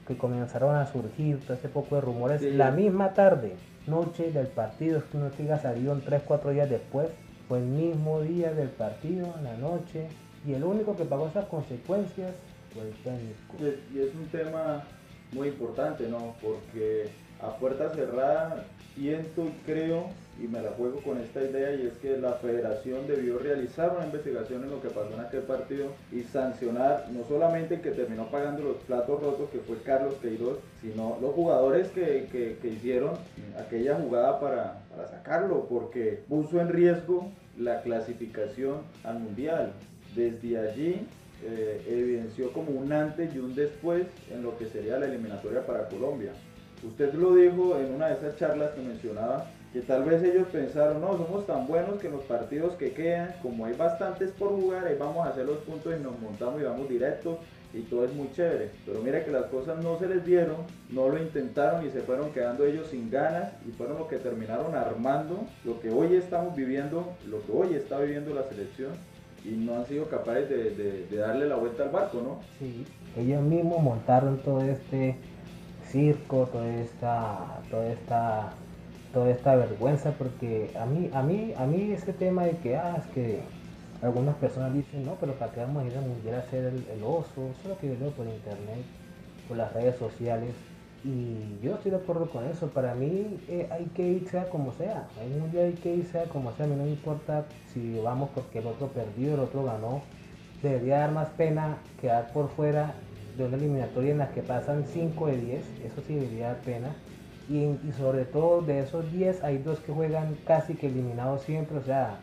que 0.05 0.17
comenzaron 0.17 0.75
a 0.75 0.85
surgir, 0.85 1.39
todo 1.39 1.53
ese 1.53 1.69
poco 1.69 1.95
de 1.95 2.01
rumores, 2.01 2.41
la 2.41 2.69
misma 2.69 3.13
tarde, 3.13 3.55
noche 3.87 4.29
del 4.31 4.47
partido, 4.47 4.97
es 4.97 5.05
que 5.05 5.17
no 5.17 5.29
diga 5.29 5.57
salieron 5.57 6.01
3, 6.01 6.23
4 6.25 6.51
días 6.51 6.69
después, 6.69 7.07
fue 7.47 7.59
el 7.59 7.65
mismo 7.65 8.19
día 8.21 8.51
del 8.51 8.67
partido, 8.67 9.33
en 9.37 9.45
la 9.45 9.55
noche, 9.55 10.09
y 10.45 10.53
el 10.53 10.65
único 10.65 10.97
que 10.97 11.05
pagó 11.05 11.29
esas 11.29 11.45
consecuencias 11.45 12.33
fue 12.73 12.83
el 12.89 12.93
técnico. 12.95 13.55
Y 13.93 13.99
es, 13.99 14.13
un 14.13 14.25
tema 14.27 14.83
muy 15.31 15.47
importante, 15.47 16.09
¿no? 16.09 16.35
Porque 16.41 17.09
a 17.41 17.55
puerta 17.55 17.89
cerrada 17.91 18.65
siento 18.99 19.45
y 19.45 19.51
creo 19.65 20.07
y 20.41 20.47
me 20.47 20.61
la 20.61 20.71
juego 20.71 21.01
con 21.01 21.17
esta 21.19 21.41
idea 21.41 21.73
y 21.73 21.87
es 21.87 21.93
que 21.97 22.17
la 22.17 22.33
federación 22.33 23.07
debió 23.07 23.39
realizar 23.39 23.93
una 23.95 24.05
investigación 24.05 24.63
en 24.63 24.69
lo 24.69 24.81
que 24.81 24.89
pasó 24.89 25.13
en 25.13 25.19
aquel 25.21 25.41
partido 25.41 25.87
y 26.11 26.21
sancionar 26.23 27.07
no 27.11 27.25
solamente 27.25 27.75
el 27.75 27.81
que 27.81 27.91
terminó 27.91 28.29
pagando 28.29 28.63
los 28.63 28.77
platos 28.77 29.21
rotos 29.21 29.49
que 29.49 29.59
fue 29.59 29.77
Carlos 29.83 30.15
Queiroz, 30.21 30.59
sino 30.81 31.17
los 31.21 31.33
jugadores 31.33 31.89
que, 31.89 32.27
que, 32.31 32.67
hicieron 32.69 33.15
aquella 33.57 33.95
jugada 33.95 34.39
para, 34.39 34.81
para 34.89 35.07
sacarlo 35.07 35.65
porque 35.67 36.23
puso 36.29 36.61
en 36.61 36.69
riesgo 36.69 37.31
la 37.57 37.81
clasificación 37.81 38.77
al 39.03 39.19
mundial. 39.19 39.73
Desde 40.15 40.57
allí 40.57 41.05
eh, 41.43 41.81
evidenció 41.87 42.51
como 42.53 42.71
un 42.71 42.91
antes 42.91 43.33
y 43.33 43.39
un 43.39 43.55
después 43.55 44.07
en 44.31 44.43
lo 44.43 44.57
que 44.57 44.65
sería 44.67 44.99
la 44.99 45.05
eliminatoria 45.05 45.65
para 45.65 45.87
Colombia. 45.87 46.31
Usted 46.83 47.13
lo 47.13 47.35
dijo 47.35 47.77
en 47.77 47.93
una 47.93 48.07
de 48.07 48.13
esas 48.15 48.37
charlas 48.37 48.71
que 48.71 48.81
mencionaba, 48.81 49.47
que 49.73 49.81
tal 49.81 50.03
vez 50.03 50.23
ellos 50.23 50.47
pensaron, 50.51 51.01
no, 51.01 51.17
somos 51.17 51.45
tan 51.45 51.67
buenos 51.67 51.99
que 51.99 52.07
en 52.07 52.13
los 52.13 52.23
partidos 52.23 52.73
que 52.73 52.91
quedan, 52.91 53.35
como 53.41 53.65
hay 53.65 53.73
bastantes 53.73 54.31
por 54.31 54.49
jugar, 54.49 54.87
ahí 54.87 54.95
vamos 54.97 55.25
a 55.25 55.29
hacer 55.29 55.45
los 55.45 55.57
puntos 55.59 55.93
y 55.97 56.01
nos 56.01 56.19
montamos 56.19 56.59
y 56.59 56.63
vamos 56.63 56.89
directos 56.89 57.37
y 57.71 57.81
todo 57.81 58.05
es 58.05 58.13
muy 58.13 58.31
chévere. 58.31 58.71
Pero 58.85 59.01
mira 59.01 59.23
que 59.23 59.31
las 59.31 59.45
cosas 59.45 59.83
no 59.83 59.99
se 59.99 60.07
les 60.07 60.25
dieron, 60.25 60.55
no 60.89 61.09
lo 61.09 61.21
intentaron 61.21 61.85
y 61.85 61.91
se 61.91 62.01
fueron 62.01 62.31
quedando 62.31 62.65
ellos 62.65 62.87
sin 62.87 63.11
ganas 63.11 63.53
y 63.67 63.71
fueron 63.71 63.99
los 63.99 64.07
que 64.07 64.17
terminaron 64.17 64.73
armando 64.73 65.41
lo 65.63 65.79
que 65.79 65.91
hoy 65.91 66.15
estamos 66.15 66.55
viviendo, 66.55 67.13
lo 67.27 67.45
que 67.45 67.51
hoy 67.51 67.75
está 67.75 67.99
viviendo 67.99 68.33
la 68.33 68.43
selección 68.43 68.91
y 69.45 69.49
no 69.49 69.75
han 69.75 69.85
sido 69.85 70.09
capaces 70.09 70.49
de 70.49 71.15
darle 71.15 71.47
la 71.47 71.55
vuelta 71.55 71.83
al 71.83 71.89
barco, 71.89 72.21
¿no? 72.21 72.39
Sí, 72.57 72.85
ellos 73.15 73.41
mismos 73.43 73.81
montaron 73.81 74.39
todo 74.39 74.61
este 74.61 75.15
circo, 75.91 76.47
toda 76.51 76.67
esta, 76.67 77.61
toda 77.69 77.87
esta, 77.87 78.53
toda 79.13 79.29
esta 79.29 79.55
vergüenza, 79.55 80.11
porque 80.11 80.71
a 80.79 80.85
mí, 80.85 81.09
a 81.13 81.21
mí, 81.21 81.53
a 81.57 81.65
mí 81.65 81.91
ese 81.91 82.13
tema 82.13 82.43
de 82.43 82.57
que, 82.57 82.75
ah, 82.75 82.95
es 82.97 83.05
que 83.13 83.41
algunas 84.01 84.35
personas 84.35 84.73
dicen, 84.73 85.05
no, 85.05 85.15
pero 85.19 85.33
para 85.33 85.51
qué 85.51 85.61
vamos 85.61 85.83
a 85.83 85.87
ir 85.87 85.97
a 85.97 86.01
mundial 86.01 86.35
a 86.35 86.39
hacer 86.39 86.65
el, 86.65 87.03
oso, 87.03 87.31
eso 87.35 87.61
es 87.63 87.69
lo 87.69 87.77
que 87.79 87.87
yo 87.87 87.95
leo 87.99 88.11
por 88.11 88.25
internet, 88.25 88.85
por 89.47 89.57
las 89.57 89.73
redes 89.73 89.97
sociales, 89.97 90.53
y 91.03 91.57
yo 91.63 91.75
estoy 91.75 91.91
de 91.91 91.97
acuerdo 91.97 92.29
con 92.29 92.45
eso, 92.45 92.67
para 92.67 92.93
mí 92.93 93.39
eh, 93.47 93.67
hay 93.71 93.85
que 93.95 94.05
ir 94.05 94.27
sea 94.27 94.49
como 94.49 94.73
sea, 94.73 95.07
hay 95.19 95.31
un 95.31 95.41
mundial 95.41 95.65
hay 95.65 95.73
que 95.73 95.95
ir 95.95 96.05
sea 96.05 96.25
como 96.25 96.51
sea, 96.53 96.65
a 96.65 96.69
mí 96.69 96.75
no 96.75 96.83
me 96.83 96.89
importa 96.89 97.45
si 97.73 97.99
vamos 97.99 98.29
porque 98.35 98.59
el 98.59 98.67
otro 98.67 98.87
perdió, 98.87 99.33
el 99.33 99.39
otro 99.39 99.63
ganó, 99.63 100.01
debería 100.61 100.99
dar 100.99 101.11
más 101.11 101.29
pena 101.29 101.77
quedar 102.01 102.33
por 102.33 102.49
fuera 102.49 102.93
de 103.39 103.47
una 103.47 103.57
eliminatoria 103.57 104.11
en 104.11 104.19
la 104.19 104.31
que 104.31 104.41
pasan 104.41 104.85
5 104.85 105.27
de 105.27 105.37
10, 105.37 105.61
eso 105.85 106.01
sí 106.05 106.15
debería 106.15 106.47
dar 106.47 106.61
pena. 106.61 106.89
Y, 107.49 107.55
y, 107.55 107.93
sobre 107.97 108.25
todo 108.25 108.61
de 108.61 108.81
esos 108.81 109.11
10 109.11 109.43
hay 109.43 109.57
dos 109.57 109.79
que 109.79 109.91
juegan 109.91 110.37
casi 110.45 110.75
que 110.75 110.85
eliminados 110.85 111.41
siempre, 111.41 111.77
o 111.77 111.81
sea, 111.81 112.19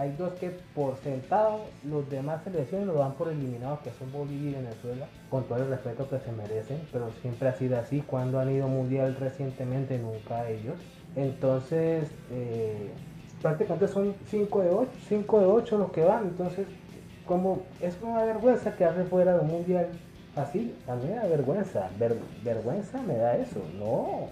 hay 0.00 0.14
dos 0.16 0.32
que 0.34 0.50
por 0.74 0.96
sentado 0.96 1.66
los 1.84 2.08
demás 2.08 2.42
selecciones 2.42 2.86
lo 2.86 2.94
dan 2.94 3.12
por 3.12 3.28
eliminados, 3.28 3.80
que 3.80 3.90
son 3.90 4.10
Bolivia 4.10 4.52
y 4.52 4.54
Venezuela, 4.54 5.06
con 5.28 5.44
todo 5.44 5.58
el 5.58 5.68
respeto 5.68 6.08
que 6.08 6.18
se 6.20 6.32
merecen, 6.32 6.80
pero 6.90 7.10
siempre 7.20 7.48
ha 7.48 7.52
sido 7.52 7.78
así, 7.78 8.00
cuando 8.06 8.40
han 8.40 8.50
ido 8.50 8.66
mundial 8.66 9.14
recientemente, 9.20 9.98
nunca 9.98 10.48
ellos. 10.48 10.76
Entonces, 11.16 12.08
eh, 12.30 12.90
prácticamente 13.42 13.88
son 13.88 14.14
5 14.30 14.62
de 14.62 14.70
8, 14.70 14.90
5 15.06 15.40
de 15.40 15.46
8 15.46 15.78
los 15.78 15.92
que 15.92 16.04
van, 16.04 16.28
entonces, 16.28 16.66
como 17.26 17.62
es 17.82 17.98
una 18.02 18.24
vergüenza 18.24 18.76
quedarse 18.76 19.04
fuera 19.04 19.34
de 19.34 19.40
un 19.40 19.48
mundial 19.48 19.88
así, 20.36 20.74
a 20.86 20.94
mí 20.94 21.06
me 21.08 21.14
da 21.14 21.26
vergüenza, 21.26 21.90
vergüenza 22.42 23.02
me 23.02 23.16
da 23.16 23.36
eso, 23.36 23.62
no. 23.78 24.28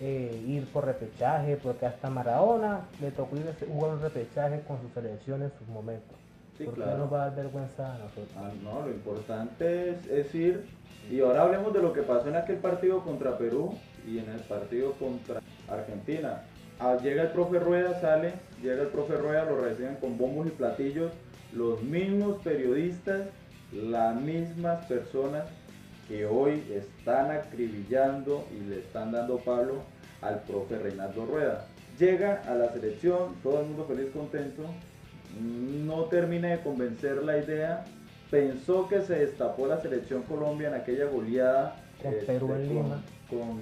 Eh, 0.00 0.44
ir 0.46 0.66
por 0.66 0.84
repechaje, 0.84 1.56
porque 1.56 1.86
hasta 1.86 2.10
Maradona 2.10 2.80
le 3.00 3.10
tocó 3.12 3.36
ir 3.36 3.48
a 3.48 3.72
jugar 3.72 3.94
un 3.94 4.02
repechaje 4.02 4.60
con 4.66 4.80
su 4.82 4.88
selección 4.88 5.42
en 5.42 5.52
sus 5.56 5.68
momentos. 5.68 6.16
Sí, 6.58 6.64
¿Por 6.64 6.78
nos 6.78 7.12
va 7.12 7.22
a 7.22 7.26
dar 7.26 7.36
vergüenza 7.36 7.94
a 7.94 7.98
nosotros? 7.98 8.28
Ah, 8.36 8.50
no, 8.62 8.82
lo 8.82 8.90
importante 8.90 9.96
es, 10.10 10.34
ir. 10.34 10.64
Y 11.10 11.20
ahora 11.20 11.42
hablemos 11.42 11.72
de 11.72 11.82
lo 11.82 11.92
que 11.92 12.02
pasó 12.02 12.28
en 12.28 12.36
aquel 12.36 12.56
partido 12.56 13.02
contra 13.02 13.38
Perú 13.38 13.74
y 14.06 14.18
en 14.18 14.28
el 14.30 14.40
partido 14.40 14.92
contra 14.92 15.40
Argentina. 15.68 16.42
Ah, 16.80 16.96
llega 17.02 17.22
el 17.22 17.28
profe 17.28 17.58
Rueda, 17.58 18.00
sale, 18.00 18.34
llega 18.62 18.82
el 18.82 18.88
profe 18.88 19.16
Rueda, 19.16 19.44
lo 19.44 19.60
reciben 19.60 19.96
con 19.96 20.18
bombos 20.18 20.46
y 20.46 20.50
platillos. 20.50 21.12
Los 21.52 21.82
mismos 21.82 22.42
periodistas 22.42 23.22
las 23.74 24.14
mismas 24.16 24.84
personas 24.86 25.44
que 26.08 26.26
hoy 26.26 26.62
están 26.72 27.30
acribillando 27.30 28.46
y 28.54 28.68
le 28.68 28.80
están 28.80 29.12
dando 29.12 29.38
palo 29.38 29.82
al 30.20 30.40
profe 30.42 30.78
Reinaldo 30.78 31.26
Rueda. 31.26 31.66
Llega 31.98 32.42
a 32.46 32.54
la 32.54 32.72
selección, 32.72 33.36
todo 33.42 33.60
el 33.60 33.66
mundo 33.66 33.84
feliz, 33.86 34.10
contento, 34.12 34.62
no 35.40 36.04
termina 36.04 36.48
de 36.48 36.60
convencer 36.60 37.22
la 37.22 37.38
idea, 37.38 37.84
pensó 38.30 38.88
que 38.88 39.02
se 39.02 39.14
destapó 39.14 39.66
la 39.66 39.80
selección 39.80 40.22
Colombia 40.22 40.68
en 40.68 40.74
aquella 40.74 41.06
goleada 41.06 41.76
con 42.02 42.12
este, 42.12 42.26
Perú 42.26 42.54
en 42.54 42.68
Lima. 42.68 43.02
Con, 43.28 43.60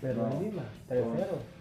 Perú 0.00 0.26
en 0.32 0.44
Lima, 0.44 0.62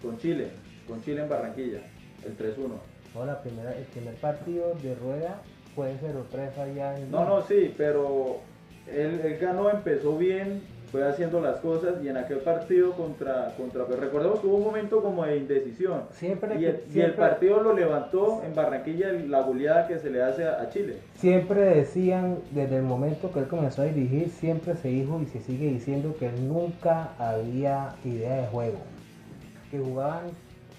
con, 0.01 0.17
Chile, 0.17 0.50
con 0.88 1.03
Chile 1.03 1.24
en 1.24 1.29
Barranquilla, 1.29 1.79
el 2.25 2.38
3-1. 2.38 2.72
No, 3.13 3.25
la 3.25 3.41
primera, 3.41 3.77
el 3.77 3.86
primer 3.86 4.15
partido 4.15 4.74
de 4.82 4.96
Rueda 4.96 5.41
puede 5.75 5.98
ser 6.00 6.15
tres 6.32 6.58
allá 6.58 6.98
en... 6.98 7.12
No, 7.12 7.25
no, 7.25 7.42
sí, 7.42 7.74
pero 7.77 8.39
él, 8.92 9.38
ganó, 9.39 9.70
empezó 9.70 10.18
bien, 10.18 10.62
fue 10.92 11.08
haciendo 11.08 11.42
las 11.42 11.60
cosas 11.60 11.96
y 12.03 12.08
en 12.08 12.18
aquel 12.18 12.39
partido 12.39 12.92
contra, 12.92 13.56
contra 13.58 13.86
pues 13.86 14.00
recordemos 14.00 14.39
que 14.39 14.48
hubo 14.48 14.58
un 14.58 14.63
momento 14.65 15.01
como 15.01 15.25
de 15.25 15.38
indecisión. 15.38 16.03
Siempre, 16.12 16.60
y, 16.60 16.65
el, 16.65 16.84
el 16.94 17.13
partido 17.13 17.63
lo 17.63 17.74
levantó 17.74 18.44
en 18.46 18.53
Barranquilla 18.53 19.12
la 19.12 19.42
goleada 19.42 19.88
que 19.88 19.98
se 19.98 20.12
le 20.12 20.22
hace 20.22 20.46
a, 20.46 20.70
Chile. 20.70 20.98
Siempre 21.15 21.62
decían, 21.62 22.39
desde 22.51 22.77
el 22.77 22.84
momento 22.84 23.32
que 23.32 23.39
él 23.39 23.48
comenzó 23.48 23.82
a 23.82 23.86
dirigir, 23.86 24.30
siempre 24.30 24.75
se 24.75 24.89
dijo 24.89 25.20
y 25.22 25.25
se 25.25 25.42
sigue 25.42 25.68
diciendo 25.68 26.15
que 26.20 26.32
nunca 26.32 27.13
había 27.18 27.96
idea 28.06 28.36
de 28.36 28.48
juego. 28.48 28.77
Que 29.72 29.80
jugaban 29.80 30.25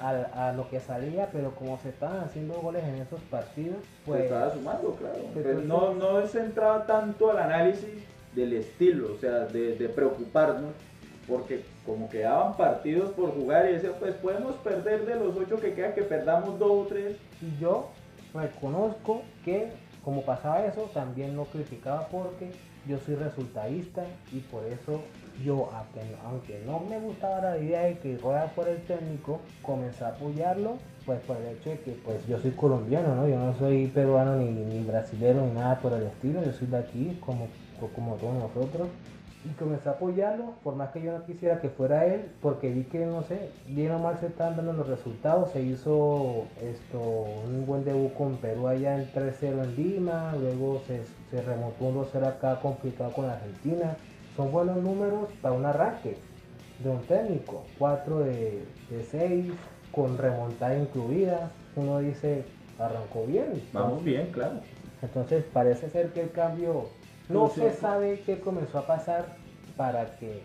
a, 0.08 0.52
lo 0.52 0.68
que 0.68 0.80
salía, 0.80 1.28
pero 1.32 1.54
como 1.54 1.78
se 1.78 1.88
estaban 1.90 2.20
haciendo 2.20 2.54
goles 2.54 2.84
en 2.84 2.96
esos 2.96 3.20
partidos, 3.22 3.78
pues... 4.04 4.20
Se 4.20 4.26
estaba 4.26 4.52
sumando, 4.52 4.96
claro. 4.96 5.18
Pero 5.34 5.60
no, 5.60 5.94
no 5.94 6.26
se 6.26 6.40
entraba 6.40 6.86
tanto 6.86 7.30
al 7.30 7.38
análisis 7.38 8.04
del 8.34 8.52
estilo, 8.52 9.14
o 9.14 9.18
sea, 9.18 9.46
de, 9.46 9.90
preocuparnos, 9.94 10.72
porque 11.26 11.64
como 11.86 12.08
quedaban 12.10 12.56
partidos 12.56 13.10
por 13.10 13.34
jugar 13.34 13.68
y 13.68 13.74
decía, 13.74 13.92
pues 13.98 14.14
podemos 14.14 14.56
perder 14.56 15.06
de 15.06 15.16
los 15.16 15.36
ocho 15.36 15.58
que 15.60 15.72
quedan, 15.72 15.94
que 15.94 16.02
perdamos 16.02 16.58
dos 16.58 16.70
o 16.70 16.86
tres. 16.86 17.16
Y 17.40 17.58
yo 17.60 17.90
reconozco 18.34 19.22
que 19.44 19.70
como 20.04 20.22
pasaba 20.22 20.66
eso, 20.66 20.90
también 20.92 21.34
lo 21.34 21.46
criticaba 21.46 22.06
porque 22.08 22.50
yo 22.86 22.98
soy 22.98 23.14
resultadista 23.14 24.04
y 24.32 24.40
por 24.40 24.64
eso 24.64 25.00
yo, 25.42 25.70
aunque 26.24 26.62
no 26.66 26.80
me 26.80 26.98
gustaba 27.00 27.40
la 27.40 27.58
idea 27.58 27.82
de 27.82 27.98
que 27.98 28.18
Rueda 28.18 28.46
por 28.54 28.68
el 28.68 28.82
técnico, 28.82 29.40
comencé 29.62 30.04
a 30.04 30.08
apoyarlo, 30.08 30.76
pues 31.04 31.20
por 31.22 31.36
el 31.36 31.56
hecho 31.56 31.70
de 31.70 31.80
que 31.80 31.92
pues 32.04 32.26
yo 32.26 32.38
soy 32.38 32.52
colombiano, 32.52 33.14
¿no? 33.14 33.28
Yo 33.28 33.38
no 33.38 33.54
soy 33.54 33.88
peruano 33.88 34.36
ni, 34.36 34.50
ni 34.50 34.84
brasileño 34.84 35.46
ni 35.46 35.52
nada 35.52 35.80
por 35.80 35.92
el 35.92 36.04
estilo, 36.04 36.42
yo 36.44 36.52
soy 36.52 36.68
de 36.68 36.78
aquí 36.78 37.18
como, 37.24 37.48
como 37.94 38.14
todos 38.16 38.34
nosotros 38.34 38.88
y 39.44 39.48
comencé 39.54 39.88
a 39.88 39.92
apoyarlo, 39.92 40.54
por 40.62 40.74
más 40.74 40.90
que 40.90 41.02
yo 41.02 41.12
no 41.12 41.24
quisiera 41.24 41.60
que 41.60 41.68
fuera 41.68 42.06
él, 42.06 42.30
porque 42.40 42.72
vi 42.72 42.84
que, 42.84 43.04
no 43.04 43.22
sé, 43.24 43.50
bien 43.66 43.92
o 43.92 43.98
mal 43.98 44.18
se 44.18 44.26
estaban 44.28 44.56
dando 44.56 44.72
los 44.72 44.88
resultados, 44.88 45.50
se 45.50 45.60
hizo 45.60 46.46
esto, 46.62 46.98
un 46.98 47.66
buen 47.66 47.84
debut 47.84 48.14
con 48.14 48.36
Perú 48.38 48.68
allá 48.68 48.96
en 48.96 49.12
3-0 49.12 49.64
en 49.64 49.76
Lima, 49.76 50.34
luego 50.40 50.80
se, 50.86 51.02
se 51.30 51.42
remontó 51.42 51.84
un 51.84 51.96
2-0 51.96 52.26
acá 52.26 52.58
complicado 52.60 53.12
con 53.12 53.26
Argentina, 53.26 53.96
son 54.36 54.52
buenos 54.52 54.76
números 54.78 55.28
para 55.40 55.54
un 55.54 55.64
arranque 55.64 56.16
de 56.82 56.90
un 56.90 57.00
técnico, 57.02 57.64
4 57.78 58.18
de, 58.20 58.64
6, 59.10 59.52
con 59.92 60.18
remontada 60.18 60.76
incluida, 60.76 61.50
uno 61.76 62.00
dice, 62.00 62.44
arrancó 62.78 63.24
bien. 63.26 63.62
Vamos 63.72 64.02
bien, 64.02 64.30
claro. 64.32 64.60
Entonces 65.02 65.44
parece 65.52 65.88
ser 65.90 66.12
que 66.12 66.22
el 66.22 66.30
cambio 66.30 66.88
no 67.28 67.48
se 67.48 67.72
sabe 67.72 68.22
qué 68.26 68.40
comenzó 68.40 68.78
a 68.78 68.86
pasar 68.86 69.26
para 69.76 70.16
que 70.16 70.42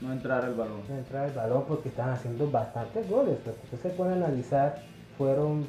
no 0.00 0.12
entrara 0.12 0.46
el 0.48 0.54
balón. 0.54 0.80
No 0.88 0.96
entrara 0.96 1.26
el 1.26 1.34
balón 1.34 1.64
porque 1.66 1.88
están 1.88 2.10
haciendo 2.10 2.50
bastantes 2.50 3.08
goles. 3.08 3.36
Pero 3.44 3.56
usted 3.64 3.90
se 3.90 3.90
puede 3.90 4.12
analizar, 4.12 4.82
fueron, 5.16 5.66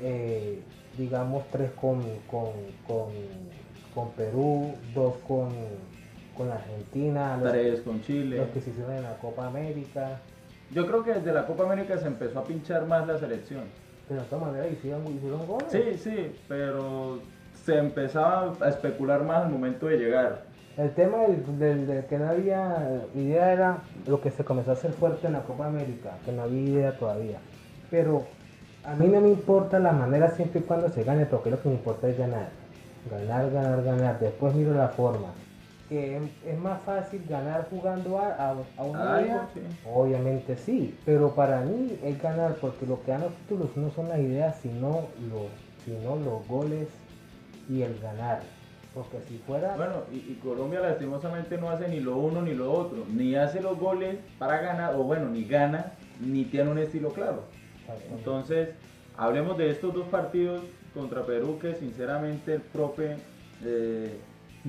eh, 0.00 0.62
digamos, 0.96 1.44
tres 1.50 1.70
con, 1.72 2.02
con, 2.30 2.52
con, 2.86 4.10
Perú, 4.10 4.74
dos 4.94 5.14
con, 5.26 5.48
con 6.36 6.50
Argentina, 6.50 7.38
tres 7.42 7.80
con 7.80 8.00
Chile, 8.02 8.38
los 8.38 8.48
que 8.48 8.60
se 8.60 8.70
hicieron 8.70 8.94
en 8.94 9.02
la 9.02 9.16
Copa 9.16 9.46
América. 9.46 10.20
Yo 10.72 10.86
creo 10.86 11.02
que 11.04 11.14
desde 11.14 11.32
la 11.32 11.46
Copa 11.46 11.64
América 11.64 11.96
se 11.98 12.06
empezó 12.06 12.40
a 12.40 12.44
pinchar 12.44 12.86
más 12.86 13.06
la 13.06 13.18
selección. 13.18 13.64
Pero 14.08 14.20
de 14.20 14.26
todas 14.28 14.46
maneras 14.46 14.72
hicieron, 14.72 15.06
hicieron 15.06 15.46
goles. 15.46 15.68
Sí, 15.70 15.98
sí, 15.98 16.36
pero 16.48 17.20
se 17.64 17.78
empezaba 17.78 18.54
a 18.60 18.68
especular 18.68 19.24
más 19.24 19.44
al 19.44 19.50
momento 19.50 19.86
de 19.86 19.98
llegar. 19.98 20.42
El 20.76 20.90
tema 20.90 21.18
del, 21.22 21.86
del, 21.86 22.04
que 22.04 22.18
no 22.18 22.28
había 22.28 23.02
idea 23.14 23.52
era 23.52 23.78
lo 24.06 24.20
que 24.20 24.30
se 24.30 24.44
comenzó 24.44 24.72
a 24.72 24.74
hacer 24.74 24.92
fuerte 24.92 25.26
en 25.26 25.32
la 25.32 25.42
Copa 25.42 25.66
América, 25.66 26.18
que 26.24 26.32
no 26.32 26.42
había 26.42 26.60
idea 26.60 26.98
todavía. 26.98 27.38
Pero 27.90 28.24
a 28.84 28.94
mí 28.94 29.08
no 29.08 29.20
me 29.20 29.30
importa 29.30 29.78
la 29.78 29.92
manera 29.92 30.30
siempre 30.30 30.60
y 30.60 30.64
cuando 30.64 30.88
se 30.90 31.02
gane, 31.02 31.26
porque 31.26 31.50
lo 31.50 31.60
que 31.60 31.68
me 31.68 31.74
importa 31.76 32.08
es 32.08 32.18
ganar. 32.18 32.50
Ganar, 33.10 33.50
ganar, 33.50 33.82
ganar. 33.82 34.20
Después 34.20 34.54
miro 34.54 34.74
la 34.74 34.88
forma. 34.88 35.28
Que 35.88 36.16
es, 36.44 36.58
más 36.58 36.80
fácil 36.82 37.24
ganar 37.28 37.68
jugando 37.70 38.18
a, 38.18 38.56
a, 38.76 38.82
una 38.82 39.22
idea. 39.22 39.48
Obviamente 39.94 40.56
sí, 40.56 40.98
pero 41.04 41.34
para 41.34 41.60
mí 41.60 41.98
es 42.02 42.20
ganar, 42.20 42.56
porque 42.56 42.86
lo 42.86 43.02
que 43.02 43.12
dan 43.12 43.20
los 43.22 43.34
títulos 43.34 43.76
no 43.76 43.90
son 43.90 44.08
las 44.08 44.18
ideas, 44.18 44.58
sino 44.60 45.06
los, 45.30 45.46
sino 45.84 46.16
los 46.16 46.46
goles 46.48 46.88
y 47.68 47.82
el 47.82 47.98
ganar. 48.00 48.40
Porque 48.96 49.20
si 49.28 49.36
fuera... 49.38 49.76
Bueno, 49.76 50.04
y, 50.10 50.34
Colombia 50.42 50.80
lastimosamente 50.80 51.58
no 51.58 51.68
hace 51.68 51.86
ni 51.86 52.00
lo 52.00 52.16
uno 52.16 52.40
ni 52.40 52.54
lo 52.54 52.72
otro. 52.72 53.04
Ni 53.12 53.34
hace 53.34 53.60
los 53.60 53.78
goles 53.78 54.16
para 54.38 54.62
ganar, 54.62 54.94
o 54.94 55.02
bueno, 55.02 55.28
ni 55.28 55.44
gana, 55.44 55.92
ni 56.18 56.44
tiene 56.46 56.70
un 56.70 56.78
estilo 56.78 57.10
claro. 57.10 57.42
Entonces, 58.10 58.70
hablemos 59.16 59.58
de 59.58 59.70
estos 59.70 59.94
dos 59.94 60.08
partidos 60.08 60.62
contra 60.94 61.26
Perú 61.26 61.58
que 61.60 61.74
sinceramente 61.74 62.54
el 62.54 62.62
profe, 62.62 63.16
eh, 63.64 64.18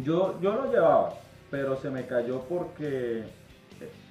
yo, 0.04 0.40
yo 0.42 0.54
lo 0.54 0.72
llevaba, 0.72 1.14
pero 1.50 1.78
se 1.78 1.90
me 1.90 2.06
cayó 2.06 2.42
porque 2.42 3.20
eh, 3.20 3.26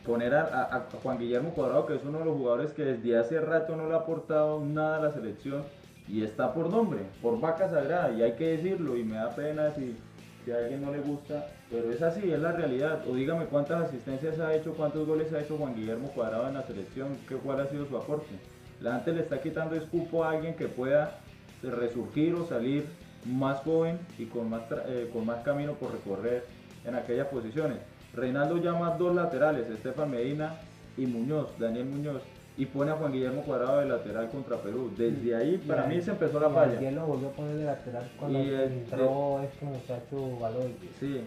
poner 0.05 0.35
a, 0.35 0.87
Juan 1.03 1.19
Guillermo 1.19 1.51
Cuadrado, 1.51 1.87
que 1.87 1.97
es 1.97 2.05
uno 2.05 2.19
de 2.19 2.25
los 2.25 2.37
jugadores 2.37 2.73
que 2.73 2.85
desde 2.85 3.19
hace 3.19 3.41
rato 3.41 3.77
no 3.77 3.89
le 3.89 3.95
ha 3.95 3.99
aportado 3.99 4.65
nada 4.65 4.97
a 4.97 5.01
la 5.01 5.13
selección, 5.13 5.65
y 6.09 6.23
está 6.23 6.55
por 6.55 6.71
nombre, 6.71 7.01
por 7.21 7.41
vaca 7.41 7.69
sagrada, 7.69 8.13
y 8.13 8.23
hay 8.23 8.33
que 8.33 8.57
decirlo, 8.57 8.97
y 8.97 9.03
me 9.03 9.17
da 9.17 9.35
pena 9.35 9.73
si, 9.73 9.97
si 10.45 10.53
a 10.53 10.59
alguien 10.59 10.83
no 10.83 10.93
le 10.93 11.01
gusta, 11.01 11.49
pero 11.71 11.91
es 11.91 12.01
así, 12.01 12.31
es 12.31 12.39
la 12.39 12.53
realidad. 12.53 13.03
O 13.09 13.15
dígame 13.15 13.47
cuántas 13.47 13.89
asistencias 13.89 14.39
ha 14.39 14.55
hecho, 14.55 14.75
cuántos 14.75 15.07
goles 15.07 15.33
ha 15.33 15.41
hecho 15.41 15.57
Juan 15.57 15.75
Guillermo 15.75 16.09
Cuadrado 16.13 16.49
en 16.49 16.55
la 16.55 16.63
selección, 16.63 17.17
¿Qué, 17.29 17.35
cuál 17.35 17.61
ha 17.61 17.67
sido 17.67 17.87
su 17.87 17.97
aporte. 17.97 18.37
La 18.81 18.95
gente 18.97 19.13
le 19.15 19.23
está 19.23 19.41
quitando 19.41 19.75
escupo 19.75 20.23
a 20.23 20.31
alguien 20.31 20.55
que 20.55 20.69
pueda 20.69 21.19
resurgir 21.63 22.35
o 22.35 22.47
salir 22.47 22.85
más 23.29 23.61
joven 23.61 23.99
y 24.19 24.27
con 24.27 24.51
más, 24.51 24.63
eh, 24.87 25.11
con 25.13 25.27
más 25.27 25.43
camino 25.43 25.75
por 25.75 25.93
recorrer 25.93 26.45
en 26.85 26.95
aquellas 26.95 27.29
posiciones. 27.29 27.79
Reinaldo 28.15 28.57
llama 28.59 28.97
dos 28.97 29.15
laterales, 29.15 29.69
Estefan 29.69 30.11
Medina 30.11 30.55
y 30.97 31.07
Muñoz, 31.07 31.49
Daniel 31.59 31.87
Muñoz 31.87 32.23
y 32.59 32.65
pone 32.65 32.91
a 32.91 32.95
Juan 32.95 33.13
Guillermo 33.13 33.43
Cuadrado 33.43 33.81
de 33.81 33.87
lateral 33.87 34.31
contra 34.31 34.57
Perú. 34.57 34.91
Desde 34.97 35.37
ahí 35.37 35.59
para 35.59 35.87
mí 35.87 36.01
se 36.01 36.13
empezó 36.13 36.41
la 36.41 36.49
falla. 36.51 36.81
Y 36.81 36.95
lo 36.95 37.07
volvió 37.07 37.29
a 37.29 37.33
poner 37.33 37.57
de 37.57 37.65
lateral 37.65 38.11
cuando 38.19 38.39
entró 38.39 39.43
este 39.43 39.65
muchacho 39.67 40.39
Baloy. 40.41 40.75
Sí, 40.99 41.21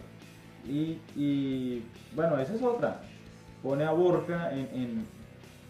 y, 0.68 1.00
y, 1.16 1.86
bueno, 2.16 2.40
esa 2.40 2.56
es 2.56 2.62
otra. 2.62 3.02
Pone 3.62 3.84
a 3.86 3.92
Borja 3.92 4.52
en, 4.54 5.06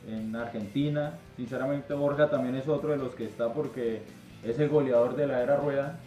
en, 0.08 0.36
Argentina. 0.36 1.14
Sinceramente 1.36 1.94
Borja 1.94 2.30
también 2.30 2.56
es 2.56 2.68
otro 2.68 2.92
de 2.92 2.98
los 2.98 3.14
que 3.14 3.26
está 3.26 3.54
porque 3.54 4.02
es 4.44 4.60
el 4.60 4.70
goleador 4.70 5.16
de 5.16 5.28
la 5.28 5.42
era 5.42 5.58
rueda. 5.58 6.00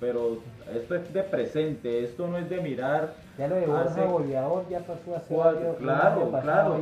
Pero 0.00 0.38
esto 0.74 0.94
es 0.94 1.12
de 1.12 1.22
presente, 1.22 2.04
esto 2.04 2.28
no 2.28 2.38
es 2.38 2.48
de 2.48 2.60
mirar 2.60 3.14
ya 3.38 3.46
lo 3.46 3.54
de 3.54 3.66
Borja 3.66 4.04
goleador 4.04 4.68
ya 4.68 4.80
pasó 4.80 5.14
hace 5.14 5.32
cuatro, 5.32 5.76
Claro, 5.76 6.32
claro. 6.42 6.80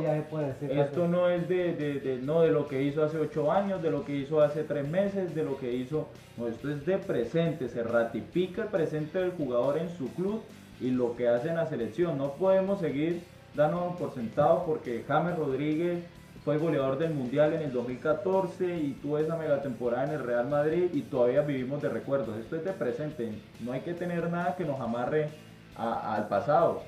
Esto 0.67 1.07
no 1.07 1.29
es 1.29 1.47
de, 1.47 1.73
de, 1.73 2.19
no 2.23 2.41
de 2.41 2.49
lo 2.49 2.67
que 2.67 2.81
hizo 2.81 3.03
hace 3.03 3.19
ocho 3.19 3.51
años, 3.51 3.83
de 3.83 3.91
lo 3.91 4.03
que 4.03 4.15
hizo 4.15 4.41
hace 4.41 4.63
tres 4.63 4.87
meses, 4.87 5.35
de 5.35 5.43
lo 5.43 5.59
que 5.59 5.71
hizo. 5.71 6.07
No, 6.35 6.47
esto 6.47 6.71
es 6.71 6.83
de 6.83 6.97
presente. 6.97 7.69
Se 7.69 7.83
ratifica 7.83 8.63
el 8.63 8.69
presente 8.69 9.19
del 9.19 9.31
jugador 9.33 9.77
en 9.77 9.89
su 9.89 10.11
club 10.15 10.41
y 10.81 10.89
lo 10.89 11.15
que 11.15 11.29
hace 11.29 11.49
en 11.49 11.57
la 11.57 11.67
selección. 11.67 12.17
No 12.17 12.31
podemos 12.33 12.79
seguir 12.79 13.21
dándonos 13.53 13.95
por 13.97 14.15
sentado 14.15 14.63
porque 14.65 15.03
James 15.07 15.37
Rodríguez 15.37 16.03
fue 16.47 16.57
goleador 16.59 16.97
del 16.97 17.13
Mundial 17.13 17.51
en 17.55 17.63
el 17.63 17.73
2014 17.73 18.77
y 18.77 18.91
tuvo 19.01 19.17
esa 19.17 19.35
mega 19.35 19.61
temporada 19.61 20.05
en 20.05 20.11
el 20.11 20.23
Real 20.23 20.47
Madrid 20.47 20.85
y 20.93 21.01
todavía 21.01 21.41
vivimos 21.41 21.81
de 21.81 21.89
recuerdos. 21.89 22.37
Esto 22.37 22.55
es 22.55 22.63
de 22.63 22.71
presente. 22.71 23.33
No 23.59 23.73
hay 23.73 23.81
que 23.81 23.93
tener 23.93 24.31
nada 24.31 24.55
que 24.55 24.63
nos 24.63 24.79
amarre 24.79 25.27
al 25.75 26.29
pasado, 26.29 26.83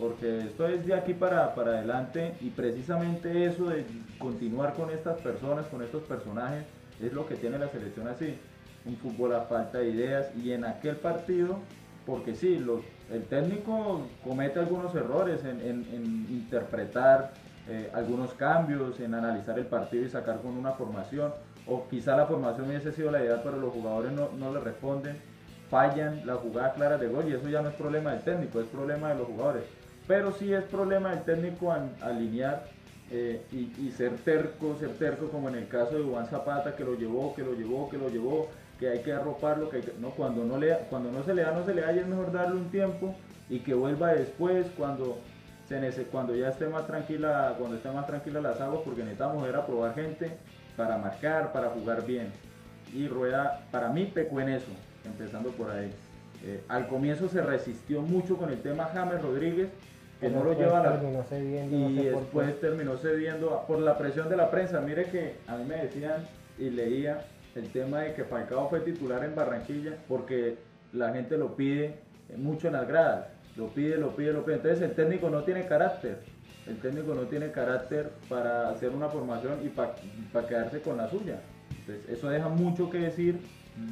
porque 0.00 0.40
esto 0.40 0.66
es 0.66 0.84
de 0.84 0.94
aquí 0.94 1.14
para, 1.14 1.54
para 1.54 1.74
adelante 1.74 2.34
y 2.40 2.50
precisamente 2.50 3.44
eso 3.44 3.66
de 3.66 3.86
continuar 4.18 4.74
con 4.74 4.90
estas 4.90 5.20
personas, 5.20 5.66
con 5.66 5.80
estos 5.84 6.02
personajes, 6.02 6.64
es 7.00 7.12
lo 7.12 7.24
que 7.24 7.36
tiene 7.36 7.56
la 7.56 7.68
selección 7.68 8.08
así. 8.08 8.36
Un 8.84 8.96
fútbol 8.96 9.32
a 9.36 9.42
falta 9.42 9.78
de 9.78 9.90
ideas 9.90 10.26
y 10.36 10.50
en 10.50 10.64
aquel 10.64 10.96
partido, 10.96 11.60
porque 12.04 12.34
sí, 12.34 12.60
el 13.12 13.22
técnico 13.26 14.08
comete 14.24 14.58
algunos 14.58 14.92
errores 14.96 15.44
en, 15.44 15.86
interpretar 16.28 17.30
eh, 17.68 17.90
algunos 17.94 18.32
cambios, 18.34 18.98
en 19.00 19.14
analizar 19.14 19.58
el 19.58 19.66
partido 19.66 20.04
y 20.04 20.08
sacar 20.08 20.40
con 20.40 20.56
una 20.56 20.72
formación, 20.72 21.32
o 21.66 21.86
quizá 21.88 22.16
la 22.16 22.26
formación 22.26 22.68
hubiese 22.68 22.92
sido 22.92 23.10
la 23.10 23.22
idea, 23.22 23.42
pero 23.42 23.58
los 23.58 23.72
jugadores 23.72 24.12
no, 24.12 24.30
no 24.38 24.52
le 24.52 24.60
responden 24.60 25.16
fallan 25.70 26.26
la 26.26 26.34
jugada 26.36 26.72
clara 26.74 26.98
de 26.98 27.08
gol 27.08 27.28
y 27.28 27.34
eso 27.34 27.48
ya 27.48 27.62
no 27.62 27.68
es 27.68 27.74
problema 27.74 28.12
del 28.12 28.22
técnico, 28.22 28.60
es 28.60 28.66
problema 28.66 29.10
de 29.10 29.16
los 29.16 29.26
jugadores. 29.26 29.64
Pero 30.06 30.32
sí 30.32 30.52
es 30.52 30.64
problema 30.64 31.10
del 31.10 31.24
técnico 31.24 31.74
alinear 32.00 32.66
eh, 33.10 33.42
y, 33.52 33.90
ser 33.90 34.16
terco, 34.18 34.76
ser 34.78 34.90
terco 34.90 35.28
como 35.28 35.48
en 35.48 35.56
el 35.56 35.68
caso 35.68 35.98
de 35.98 36.04
Juan 36.04 36.26
Zapata 36.26 36.74
que 36.76 36.84
lo 36.84 36.94
llevó, 36.94 37.34
que 37.34 37.42
lo 37.42 37.52
llevó, 37.52 37.88
que 37.90 37.98
lo 37.98 38.08
llevó, 38.08 38.48
que 38.78 38.88
hay 38.88 39.00
que 39.00 39.12
arroparlo, 39.12 39.68
que, 39.68 39.82
no, 40.00 40.10
cuando, 40.10 40.44
no 40.44 40.58
le, 40.58 40.74
cuando 40.90 41.10
no 41.10 41.22
se 41.24 41.34
le 41.34 41.42
da, 41.42 41.52
no 41.52 41.64
se 41.64 41.74
le 41.74 41.82
da 41.82 41.92
y 41.92 41.98
es 41.98 42.06
mejor 42.06 42.32
darle 42.32 42.56
un 42.56 42.70
tiempo 42.70 43.14
y 43.50 43.60
que 43.60 43.74
vuelva 43.74 44.12
después 44.12 44.66
cuando, 44.76 45.18
se, 45.68 46.04
cuando 46.04 46.34
ya 46.34 46.48
esté 46.48 46.66
más 46.66 46.86
tranquila, 46.86 47.54
cuando 47.58 47.76
esté 47.76 47.90
más 47.90 48.06
tranquila 48.06 48.40
las 48.40 48.60
aguas 48.60 48.80
porque 48.84 49.02
necesitamos 49.02 49.42
ver 49.42 49.54
a 49.54 49.66
probar 49.66 49.94
gente 49.94 50.30
para 50.76 50.96
marcar, 50.96 51.52
para 51.52 51.68
jugar 51.68 52.06
bien. 52.06 52.32
Y 52.94 53.06
Rueda, 53.06 53.60
para 53.70 53.90
mí, 53.90 54.06
pecó 54.06 54.40
en 54.40 54.48
eso 54.48 54.70
empezando 55.04 55.50
por 55.50 55.70
ahí. 55.70 55.90
Eh, 56.44 56.62
al 56.68 56.88
comienzo 56.88 57.28
se 57.28 57.42
resistió 57.42 58.00
mucho 58.00 58.36
con 58.36 58.50
el 58.50 58.60
tema 58.62 58.90
James 58.94 59.20
Rodríguez, 59.20 59.68
que 60.20 60.30
no 60.30 60.42
lo 60.42 60.52
lleva 60.54 60.80
a 60.80 60.82
la... 60.82 61.36
y 61.38 61.94
después 61.96 62.60
terminó 62.60 62.96
cediendo 62.96 63.64
por 63.66 63.78
la 63.78 63.98
presión 63.98 64.28
de 64.28 64.36
la 64.36 64.50
prensa. 64.50 64.80
Mire 64.80 65.04
que 65.04 65.36
a 65.46 65.56
mí 65.56 65.64
me 65.64 65.76
decían 65.76 66.24
y 66.58 66.70
leía 66.70 67.24
el 67.54 67.70
tema 67.70 68.00
de 68.00 68.14
que 68.14 68.24
Falcao 68.24 68.68
fue 68.68 68.80
titular 68.80 69.24
en 69.24 69.34
Barranquilla 69.34 69.96
porque 70.08 70.56
la 70.92 71.12
gente 71.12 71.36
lo 71.36 71.54
pide 71.54 71.96
mucho 72.36 72.68
en 72.68 72.74
las 72.74 72.88
gradas. 72.88 73.26
Lo 73.58 73.66
pide, 73.66 73.98
lo 73.98 74.14
pide, 74.14 74.32
lo 74.32 74.44
pide. 74.44 74.54
Entonces 74.54 74.82
el 74.82 74.94
técnico 74.94 75.28
no 75.28 75.42
tiene 75.42 75.66
carácter. 75.66 76.20
El 76.68 76.78
técnico 76.78 77.12
no 77.12 77.22
tiene 77.22 77.50
carácter 77.50 78.12
para 78.28 78.70
hacer 78.70 78.90
una 78.90 79.08
formación 79.08 79.58
y 79.64 79.68
para 79.68 80.46
quedarse 80.46 80.80
con 80.80 80.96
la 80.96 81.10
suya. 81.10 81.40
Entonces 81.80 82.08
eso 82.08 82.28
deja 82.28 82.48
mucho 82.48 82.88
que 82.88 82.98
decir 82.98 83.40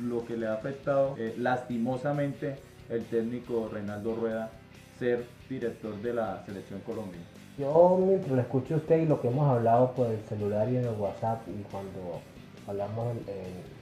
lo 0.04 0.24
que 0.24 0.36
le 0.36 0.46
ha 0.46 0.54
afectado 0.54 1.16
eh, 1.18 1.34
lastimosamente 1.38 2.56
el 2.90 3.04
técnico 3.06 3.68
Reinaldo 3.72 4.14
Rueda 4.14 4.50
ser 4.98 5.24
director 5.48 5.94
de 6.00 6.14
la 6.14 6.44
selección 6.46 6.80
Colombia. 6.80 7.20
Yo 7.58 7.98
mientras 8.06 8.30
lo 8.30 8.40
escucho 8.40 8.74
a 8.74 8.76
usted 8.76 8.98
y 8.98 9.06
lo 9.06 9.20
que 9.20 9.28
hemos 9.28 9.48
hablado 9.48 9.92
por 9.92 10.06
el 10.08 10.20
celular 10.28 10.68
y 10.68 10.76
en 10.76 10.84
el 10.84 10.94
WhatsApp 10.94 11.40
y 11.48 11.62
cuando 11.70 12.20
hablamos 12.68 13.16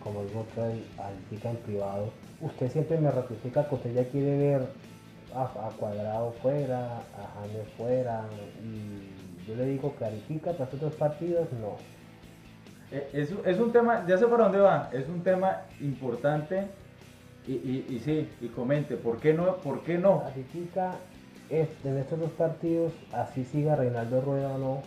como 0.02 0.22
digo 0.24 0.46
al 0.98 1.14
chica 1.28 1.50
en 1.50 1.56
privado, 1.56 2.10
usted 2.40 2.70
siempre 2.70 2.98
me 2.98 3.10
ratifica 3.10 3.68
que 3.68 3.74
usted 3.74 3.94
ya 3.94 4.04
quiere 4.04 4.38
ver 4.38 4.66
a, 5.34 5.70
Cuadrado 5.78 6.32
fuera, 6.42 6.98
a 6.98 7.40
James 7.40 7.68
fuera 7.76 8.24
y 8.62 9.46
yo 9.46 9.56
le 9.56 9.66
digo 9.66 9.92
clarifica 9.96 10.52
para 10.52 10.70
otros 10.72 10.94
partidos, 10.94 11.48
no 11.60 11.76
eh, 12.92 13.08
es, 13.12 13.34
es, 13.44 13.58
un 13.58 13.72
tema, 13.72 14.04
ya 14.06 14.16
sé 14.16 14.26
por 14.26 14.38
dónde 14.38 14.58
va, 14.58 14.90
es 14.92 15.08
un 15.08 15.22
tema 15.22 15.62
importante 15.80 16.66
y, 17.46 17.52
y, 17.52 18.00
sí, 18.02 18.28
y 18.40 18.48
comente, 18.48 18.96
¿por 18.96 19.18
qué 19.18 19.34
no? 19.34 19.56
¿Por 19.56 19.82
qué 19.82 19.98
no? 19.98 20.22
es, 21.50 21.68
en 21.84 21.98
estos 21.98 22.18
dos 22.18 22.30
partidos, 22.30 22.92
así 23.12 23.44
siga 23.44 23.76
Reinaldo 23.76 24.20
Rueda 24.22 24.54
o 24.54 24.58
no, 24.58 24.82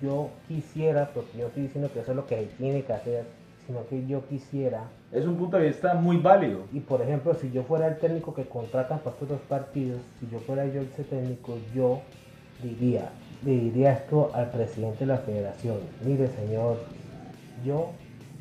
yo 0.00 0.30
quisiera, 0.48 1.10
porque 1.12 1.38
yo 1.38 1.48
estoy 1.48 1.64
diciendo 1.64 1.90
que 1.92 2.00
eso 2.00 2.12
es 2.12 2.16
lo 2.16 2.26
que 2.26 2.36
tiene 2.58 2.84
que 2.84 2.92
hacer, 2.92 3.24
sino 3.66 3.86
que 3.88 4.06
yo 4.06 4.26
quisiera. 4.26 4.84
Es 5.12 5.26
un 5.26 5.36
punto 5.36 5.56
de 5.56 5.68
vista 5.68 5.94
muy 5.94 6.18
válido. 6.18 6.64
Y 6.72 6.80
por 6.80 7.00
ejemplo, 7.02 7.34
si 7.34 7.50
yo 7.50 7.62
fuera 7.62 7.88
el 7.88 7.98
técnico 7.98 8.34
que 8.34 8.44
contratan 8.44 8.98
para 8.98 9.10
estos 9.10 9.28
dos 9.28 9.40
partidos, 9.48 10.00
si 10.20 10.28
yo 10.28 10.38
fuera 10.40 10.66
yo 10.66 10.82
ese 10.82 11.04
técnico, 11.04 11.56
yo 11.74 12.00
diría, 12.62 13.10
le 13.44 13.52
diría 13.52 13.92
esto 13.92 14.30
al 14.34 14.50
presidente 14.50 15.00
de 15.00 15.06
la 15.06 15.18
federación. 15.18 15.78
Mire, 16.04 16.28
señor 16.28 16.78
yo 17.64 17.90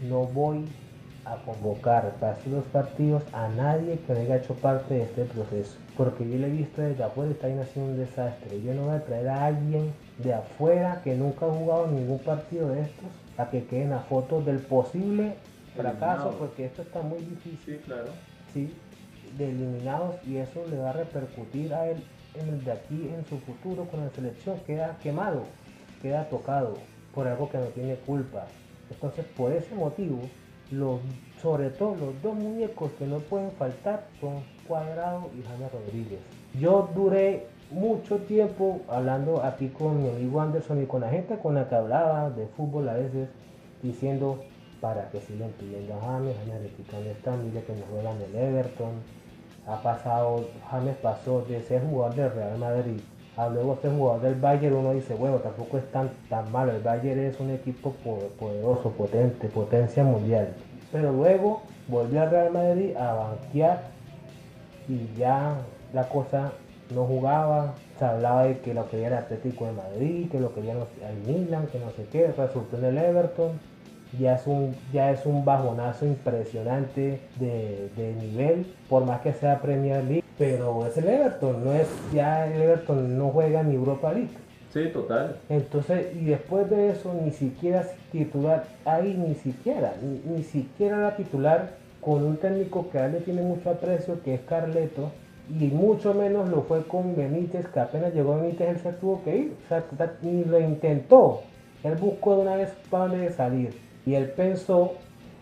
no 0.10 0.26
voy 0.26 0.66
a 1.26 1.38
convocar 1.46 2.12
para 2.20 2.34
estos 2.34 2.52
dos 2.52 2.66
partidos 2.66 3.24
a 3.32 3.48
nadie 3.48 3.98
que 4.06 4.14
no 4.14 4.20
haya 4.20 4.38
hecho 4.38 4.54
parte 4.56 4.96
de 4.96 5.04
este 5.04 5.24
proceso. 5.24 5.78
Porque 5.96 6.30
yo 6.30 6.38
le 6.38 6.48
he 6.48 6.50
visto 6.50 6.82
desde 6.82 7.04
afuera 7.04 7.32
está 7.32 7.48
haciendo 7.48 7.92
un 7.92 7.98
desastre. 7.98 8.62
Yo 8.62 8.74
no 8.74 8.86
voy 8.88 8.96
a 8.96 9.06
traer 9.06 9.30
a 9.30 9.46
alguien 9.46 9.94
de 10.18 10.34
afuera 10.34 11.02
que 11.04 11.16
nunca 11.16 11.46
ha 11.46 11.50
jugado 11.50 11.88
ningún 11.88 12.20
partido 12.20 12.70
de 12.70 12.82
estos 12.82 13.23
a 13.38 13.50
que 13.50 13.65
queden 13.65 13.93
a 13.93 14.00
fotos 14.00 14.46
del 14.46 14.60
posible 14.60 15.36
fracaso, 15.76 16.36
porque 16.38 16.65
esto 16.65 16.82
está 16.84 17.02
muy 17.02 17.19
difícil. 17.19 17.78
Sí, 17.78 17.82
claro. 17.86 18.10
Sí, 18.54 18.74
de 19.38 19.50
eliminados 19.50 20.15
y 20.28 20.38
eso 20.38 20.63
le 20.69 20.78
va 20.78 20.91
a 20.91 20.93
repercutir 20.93 21.74
a 21.74 21.89
él 21.89 22.04
en 22.36 22.50
el 22.50 22.63
de 22.63 22.72
aquí 22.72 23.10
en 23.13 23.26
su 23.26 23.39
futuro 23.39 23.86
con 23.86 24.02
la 24.02 24.10
selección 24.12 24.60
queda 24.65 24.98
quemado, 25.02 25.43
queda 26.02 26.30
tocado 26.30 26.76
por 27.13 27.28
algo 27.28 27.50
que 27.50 27.58
no 27.58 27.65
tiene 27.65 27.96
culpa. 27.96 28.46
Entonces, 28.89 29.26
por 29.38 29.52
ese 29.52 29.74
motivo, 29.76 30.19
los, 30.72 31.00
sobre 31.41 31.69
todo 31.69 31.96
los 31.96 32.22
dos 32.22 32.36
muñecos 32.36 32.91
que 32.98 33.06
no 33.06 33.19
pueden 33.19 33.52
faltar 33.52 34.08
son 34.19 34.43
Cuadrado 34.67 35.30
y 35.38 35.43
James 35.43 35.72
Rodríguez. 35.72 36.19
Yo 36.60 36.89
duré 36.96 37.48
mucho 37.74 38.18
tiempo 38.20 38.82
hablando 38.88 39.44
aquí 39.44 39.70
con 39.70 40.02
mi 40.04 40.10
amigo 40.10 40.42
Anderson 40.42 40.84
y 40.84 40.86
con 40.86 41.02
la 41.02 41.10
gente 41.10 41.38
con 41.38 41.56
la 41.56 41.68
que 41.68 41.76
hablaba 41.76 42.30
de 42.30 42.48
fútbol 42.48 42.88
a 42.90 42.94
veces, 42.94 43.30
diciendo 43.82 44.40
para 44.80 45.10
que 45.10 45.22
sigan 45.22 45.50
pidiendo 45.60 45.96
a 45.96 46.02
James, 46.02 46.36
James 46.46 46.72
no 46.92 47.12
está, 47.12 47.32
mire 47.38 47.64
que 47.64 47.74
no 47.74 47.82
juega 47.90 48.12
en 48.12 48.22
el 48.22 48.36
Everton, 48.36 48.92
ha 49.68 49.82
pasado, 49.82 50.46
James 50.70 50.96
pasó 50.98 51.42
de 51.42 51.62
ser 51.62 51.82
jugador 51.84 52.16
del 52.16 52.32
Real 52.32 52.58
Madrid 52.58 53.00
a 53.36 53.50
luego 53.50 53.78
ser 53.82 53.92
jugador 53.92 54.22
del 54.22 54.36
Bayern, 54.36 54.76
uno 54.76 54.94
dice, 54.94 55.16
bueno, 55.16 55.38
tampoco 55.38 55.78
es 55.78 55.92
tan, 55.92 56.12
tan 56.30 56.52
malo, 56.52 56.72
el 56.72 56.84
Bayern 56.84 57.20
es 57.22 57.40
un 57.40 57.50
equipo 57.50 57.92
poderoso, 58.40 58.92
potente, 58.92 59.48
potencia 59.48 60.04
mundial, 60.04 60.54
pero 60.92 61.12
luego 61.12 61.64
volvió 61.88 62.22
al 62.22 62.30
Real 62.30 62.52
Madrid 62.52 62.96
a 62.96 63.14
banquear 63.14 63.82
y 64.88 65.18
ya 65.18 65.58
la 65.94 66.08
cosa 66.10 66.52
no 66.93 67.06
jugaba, 67.06 67.75
se 67.97 68.06
hablaba 68.06 68.43
de 68.45 68.60
que 68.60 68.73
lo 68.73 68.89
quería 68.89 69.08
el 69.08 69.13
Atlético 69.13 69.65
de 69.65 69.73
Madrid, 69.73 70.29
que 70.32 70.39
lo 70.39 70.53
quería 70.53 70.73
el 70.73 71.17
Milan, 71.25 71.67
que 71.67 71.79
no 71.79 71.91
sé 71.91 72.06
qué, 72.12 72.27
resultó 72.27 72.77
en 72.77 72.86
el 72.86 72.97
Everton, 72.97 73.51
ya 74.19 74.36
es 74.36 74.45
un, 74.45 74.75
ya 74.91 75.12
es 75.12 75.25
un 75.25 75.43
bajonazo 75.43 76.06
impresionante 76.06 77.19
de, 77.39 78.15
nivel, 78.21 78.65
por 78.89 79.06
más 79.06 79.21
que 79.21 79.34
sea 79.34 79.62
Premier 79.62 80.03
League, 80.03 80.23
pero 80.38 80.86
es 80.86 80.97
el 80.97 81.08
Everton, 81.08 81.63
no 81.63 81.73
es, 81.73 81.88
ya 82.13 82.47
el 82.47 82.62
Everton 82.62 83.17
no 83.17 83.29
juega 83.29 83.62
en 83.62 83.71
Europa 83.71 84.13
League. 84.13 84.29
Sí, 84.71 84.88
total. 84.91 85.38
Entonces, 85.49 86.15
y 86.15 86.25
después 86.25 86.67
de 86.69 86.89
eso, 86.89 87.13
ni 87.23 87.32
siquiera 87.32 87.86
titular 88.12 88.63
ahí, 88.86 89.15
ni 89.15 89.36
siquiera, 89.36 89.93
ni, 90.01 90.36
ni 90.36 90.43
siquiera 90.43 90.97
la 90.97 91.15
titular 91.15 91.84
con 92.01 92.23
un 92.23 92.38
técnico 92.38 92.89
que 92.89 92.99
a 92.99 93.06
él 93.06 93.13
le 93.13 93.19
tiene 93.21 93.41
mucho 93.41 93.69
aprecio, 93.69 94.21
que 94.23 94.34
es 94.34 94.41
Carleto, 94.41 95.12
y 95.49 95.65
mucho 95.67 96.13
menos 96.13 96.49
lo 96.49 96.63
fue 96.63 96.84
con 96.84 97.15
Benítez, 97.15 97.67
que 97.67 97.79
apenas 97.79 98.13
llegó 98.13 98.39
Benítez 98.39 98.69
él 98.69 98.79
se 98.79 98.93
tuvo 98.93 99.23
que 99.23 99.38
ir, 99.38 99.56
o 99.65 99.67
sea, 99.67 99.84
ni 100.21 100.43
lo 100.43 100.60
intentó, 100.60 101.41
él 101.84 101.95
buscó 101.95 102.36
de 102.36 102.41
una 102.43 102.56
vez 102.56 102.69
para 102.89 103.32
salir, 103.32 103.77
y 104.06 104.15
él 104.15 104.29
pensó 104.32 104.93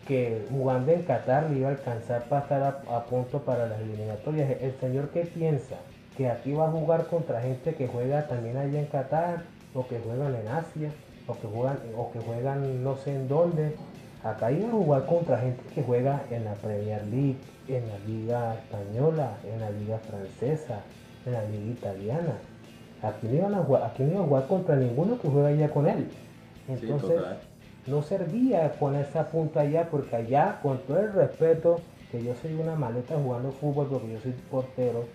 que 0.08 0.46
jugando 0.50 0.92
en 0.92 1.04
Qatar 1.04 1.50
le 1.50 1.60
iba 1.60 1.70
a 1.70 1.72
alcanzar 1.72 2.24
para 2.24 2.42
estar 2.42 2.84
a, 2.90 3.04
punto 3.06 3.40
para 3.40 3.68
las 3.68 3.80
eliminatorias. 3.80 4.50
El 4.62 4.74
señor 4.80 5.10
que 5.10 5.22
piensa 5.22 5.78
que 6.18 6.30
aquí 6.30 6.54
va 6.54 6.68
a 6.68 6.72
jugar 6.72 7.06
contra 7.08 7.42
gente 7.42 7.76
que 7.76 7.88
juega 7.88 8.28
también 8.28 8.58
allá 8.58 8.80
en 8.80 8.88
Qatar, 8.88 9.44
o 9.74 9.88
que 9.88 10.00
juegan 10.00 10.36
en 10.36 10.48
Asia, 10.48 10.92
o 11.28 11.34
que 11.34 11.48
juegan, 11.48 11.78
o 11.96 12.12
que 12.12 12.20
juegan 12.20 12.84
no 12.84 12.98
sé 12.98 13.16
en 13.16 13.28
dónde, 13.28 13.76
Acá 14.24 14.52
iban 14.52 14.70
a 14.70 14.74
jugar 14.74 15.06
contra 15.08 15.40
gente 15.40 15.64
que 15.74 15.82
juega 15.82 16.22
en 16.30 16.46
la 16.46 16.54
Premier 16.54 17.04
League, 17.08 17.38
en 17.68 17.88
la 17.88 17.98
Liga 18.06 18.56
Española, 18.56 19.32
en 19.44 19.60
la 19.60 19.72
Liga 19.72 19.98
Francesa, 19.98 20.82
en 21.26 21.34
la 21.34 21.44
Liga 21.46 21.72
Italiana. 21.72 22.34
Aquí 23.02 23.28
no 23.28 23.34
iban 23.34 23.56
a 23.56 23.64
jugar, 23.64 23.84
aquí 23.84 24.04
no 24.04 24.12
iban 24.12 24.24
a 24.24 24.28
jugar 24.28 24.48
contra 24.48 24.76
ninguno 24.76 25.20
que 25.20 25.28
juega 25.28 25.48
allá 25.48 25.70
con 25.70 25.88
él. 25.88 26.08
Entonces, 26.68 27.20
no 27.88 28.04
servía 28.04 28.72
poner 28.74 29.06
esa 29.06 29.28
punta 29.28 29.62
allá 29.62 29.88
porque 29.90 30.16
allá, 30.16 30.60
con 30.62 30.78
todo 30.80 31.00
el 31.00 31.14
respeto, 31.14 31.80
que 32.12 32.24
yo 32.24 32.36
soy 32.36 32.54
una 32.54 32.76
maleta 32.76 33.16
jugando 33.16 33.52
fútbol 33.52 33.88
porque 33.90 34.14
yo 34.14 34.20
soy 34.20 34.34
portero, 34.52 35.06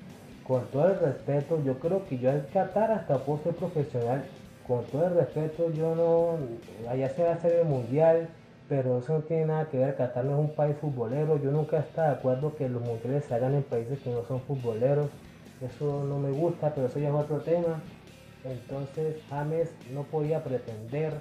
con 0.49 0.65
todo 0.67 0.89
el 0.89 0.99
respeto, 0.99 1.63
yo 1.65 1.79
creo 1.79 2.05
que 2.07 2.19
yo 2.19 2.31
al 2.31 2.47
Qatar 2.53 2.91
hasta 2.91 3.19
puedo 3.19 3.41
ser 3.45 3.55
profesional. 3.55 4.25
Con 4.67 4.85
todo 4.87 5.07
el 5.07 5.15
respeto, 5.15 5.71
yo 5.73 5.95
no, 5.95 6.91
allá 6.91 7.09
se 7.11 7.23
va 7.23 7.31
a 7.31 7.35
hacer 7.35 7.53
el 7.53 7.67
mundial, 7.67 8.29
pero 8.69 8.99
eso 8.99 9.15
no 9.15 9.21
tiene 9.21 9.47
nada 9.47 9.69
que 9.69 9.79
ver, 9.79 9.97
Qatar 9.97 10.25
no 10.25 10.33
es 10.33 10.39
un 10.39 10.55
país 10.55 10.77
futbolero, 10.81 11.41
yo 11.41 11.51
nunca 11.51 11.79
estaba 11.79 12.09
de 12.09 12.15
acuerdo 12.15 12.57
que 12.57 12.69
los 12.69 12.83
mundiales 12.83 13.25
se 13.25 13.35
hagan 13.35 13.55
en 13.55 13.63
países 13.63 13.99
que 14.01 14.11
no 14.11 14.25
son 14.25 14.41
futboleros, 14.41 15.09
eso 15.61 16.05
no 16.05 16.19
me 16.19 16.31
gusta, 16.31 16.75
pero 16.75 16.87
eso 16.89 16.99
ya 16.99 17.09
es 17.09 17.15
otro 17.15 17.39
tema. 17.39 17.81
Entonces 18.45 19.17
James 19.29 19.73
no 19.93 20.03
podía 20.05 20.45
pretender 20.45 21.15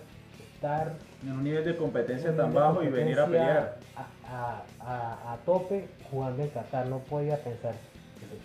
estar 0.53 0.93
en 1.23 1.31
un 1.31 1.43
nivel 1.43 1.65
de 1.65 1.75
competencia 1.75 2.35
tan 2.35 2.53
bajo 2.53 2.83
y 2.83 2.89
venir 2.89 3.19
a 3.19 3.25
pelear 3.25 3.77
a, 4.29 5.37
tope 5.45 5.87
jugando 6.09 6.43
en 6.43 6.49
Qatar, 6.49 6.87
no 6.87 6.99
podía 6.99 7.37
pensar. 7.43 7.73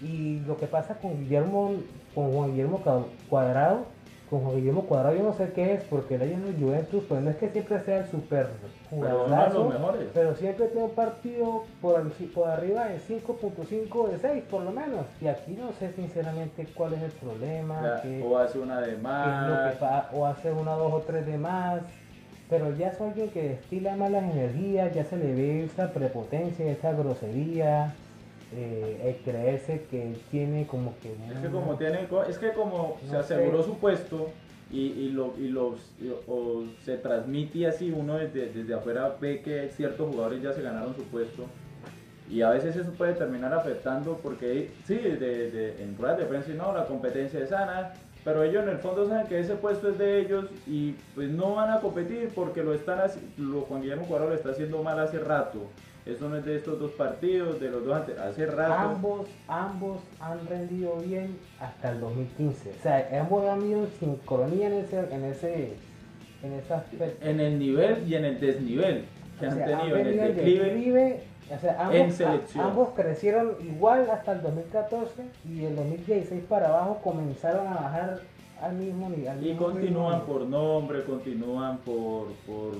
Y 0.03 0.41
lo 0.41 0.57
que 0.57 0.67
pasa 0.67 0.95
con 0.99 1.19
Guillermo, 1.19 1.75
con 2.15 2.33
Juan 2.33 2.51
Guillermo 2.51 2.83
Cuadrado, 3.29 3.87
con 4.31 4.45
Juan 4.45 4.57
Guillermo 4.57 4.85
Cuadrado 4.85 5.17
yo 5.17 5.25
no 5.25 5.33
sé 5.33 5.51
qué 5.53 5.75
es, 5.75 5.83
porque 5.85 6.15
él 6.15 6.23
en 6.23 6.47
el 6.47 6.57
Juventus, 6.57 7.03
pues 7.09 7.21
no 7.21 7.31
es 7.31 7.37
que 7.37 7.51
siempre 7.51 7.81
sea 7.81 7.99
el 7.99 8.07
super 8.07 8.47
jugador, 8.89 9.29
pero, 10.15 10.37
siempre 10.37 10.67
tiene 10.69 10.87
un 10.87 10.95
partido 10.95 11.65
por, 11.83 12.09
por 12.33 12.49
arriba 12.49 12.87
de 12.87 13.01
5.5 13.01 14.09
de 14.09 14.19
6 14.19 14.45
por 14.49 14.63
lo 14.63 14.71
menos. 14.71 15.07
Y 15.21 15.27
aquí 15.27 15.53
no 15.53 15.73
sé 15.73 15.93
sinceramente 15.93 16.67
cuál 16.75 16.95
es 16.95 17.03
el 17.03 17.11
problema. 17.11 18.01
o 18.25 18.39
hace 18.39 18.59
una 18.61 18.81
de 18.81 18.97
más. 18.97 19.77
o 20.13 20.27
hace 20.27 20.53
una, 20.53 20.73
dos 20.73 20.93
o 20.93 21.01
tres 21.01 21.27
de 21.27 21.37
más. 21.37 21.83
Pero 22.49 22.75
ya 22.77 22.89
es 22.89 23.01
alguien 23.01 23.31
que 23.31 23.51
destila 23.51 23.97
malas 23.97 24.25
energías, 24.25 24.93
ya 24.93 25.05
se 25.05 25.17
le 25.17 25.35
ve 25.35 25.65
esa 25.65 25.93
prepotencia, 25.93 26.69
esa 26.69 26.93
grosería 26.93 27.95
eh, 28.53 29.01
eh, 29.03 29.21
creerse 29.25 29.87
que 29.91 30.15
tiene 30.31 30.67
como 30.67 30.95
que... 31.01 31.13
Es 31.33 31.39
que 31.41 31.49
como 31.49 31.77
tiene, 31.77 32.09
es 32.29 32.39
que 32.39 32.53
como 32.53 32.99
se 33.09 33.17
aseguró 33.17 33.63
su 33.63 33.79
puesto 33.79 34.31
y, 34.71 34.87
y, 34.87 35.11
lo, 35.11 35.35
y 35.39 35.49
los, 35.49 35.81
o 36.27 36.65
se 36.85 36.97
transmite 36.97 37.67
así, 37.67 37.91
uno 37.91 38.19
desde, 38.19 38.53
desde 38.53 38.75
afuera 38.75 39.17
ve 39.21 39.41
que 39.41 39.69
ciertos 39.71 40.09
jugadores 40.11 40.43
ya 40.43 40.53
se 40.53 40.63
ganaron 40.63 40.95
su 40.95 41.05
puesto 41.05 41.47
y 42.31 42.43
a 42.43 42.51
veces 42.51 42.77
eso 42.77 42.93
puede 42.93 43.15
terminar 43.15 43.53
afectando 43.53 44.19
porque 44.23 44.71
sí, 44.85 44.95
de, 44.95 45.51
de, 45.51 45.83
en 45.83 45.97
ruedas 45.99 46.19
de 46.19 46.25
prensa 46.27 46.51
no, 46.53 46.73
la 46.73 46.87
competencia 46.87 47.41
es 47.41 47.49
sana, 47.49 47.93
pero 48.25 48.45
ellos 48.45 48.63
en 48.63 48.71
el 48.71 48.79
fondo 48.79 49.09
saben 49.09 49.27
que 49.27 49.41
ese 49.41 49.57
puesto 49.57 49.89
es 49.89 49.99
de 49.99 50.21
ellos 50.21 50.47
y 50.67 50.93
pues 51.15 51.29
no 51.29 51.57
van 51.57 51.71
a 51.71 51.81
competir 51.81 52.31
porque 52.35 52.63
lo 52.63 52.73
están 52.73 53.01
lo 53.37 53.63
Juan 53.63 53.83
Guillermo 53.83 54.07
Cuadro 54.07 54.29
lo 54.29 54.35
está 54.35 54.51
haciendo 54.51 54.83
mal 54.83 54.99
hace 55.01 55.19
rato. 55.19 55.59
Eso 56.07 56.29
no 56.29 56.37
es 56.37 56.45
de 56.45 56.57
estos 56.57 56.79
dos 56.79 56.93
partidos, 56.93 57.61
de 57.61 57.71
los 57.71 57.85
dos 57.85 57.95
antes, 57.95 58.19
hace 58.19 58.47
rato. 58.47 58.73
Ambos, 58.73 59.29
ambos 59.47 60.01
han 60.19 60.47
rendido 60.47 60.97
bien 60.97 61.37
hasta 61.61 61.91
el 61.91 62.01
2015. 62.01 62.71
O 62.71 62.83
sea, 62.83 63.21
ambos 63.21 63.47
han 63.47 63.69
ido 63.69 63.87
sin 63.99 64.17
sincronía 64.17 64.69
en 64.69 64.73
ese, 64.75 64.99
en 64.99 65.25
ese, 65.25 65.75
en 66.43 66.53
ese 66.55 66.75
aspecto. 66.75 67.27
En 67.27 67.41
el 67.41 67.59
nivel 67.59 68.09
y 68.09 68.15
en 68.15 68.25
el 68.25 68.41
desnivel 68.41 69.05
que 69.39 69.47
han 69.47 69.59
tenido 69.59 69.97
en 69.97 70.07
el 70.07 70.37
declive. 70.37 71.23
o 71.55 71.59
sea, 71.59 71.77
ambos, 71.81 71.97
en 71.97 72.13
selección. 72.13 72.65
ambos 72.65 72.89
crecieron 72.95 73.57
igual 73.61 74.09
hasta 74.11 74.33
el 74.33 74.43
2014 74.43 75.23
y 75.49 75.65
el 75.65 75.77
2016 75.77 76.45
para 76.49 76.69
abajo 76.69 77.01
comenzaron 77.03 77.67
a 77.67 77.75
bajar 77.75 78.21
al 78.61 78.75
mismo 78.75 79.09
nivel. 79.09 79.47
y 79.47 79.55
continúan 79.55 80.23
por 80.23 80.43
nombre, 80.43 81.03
continúan 81.05 81.79
por, 81.79 82.29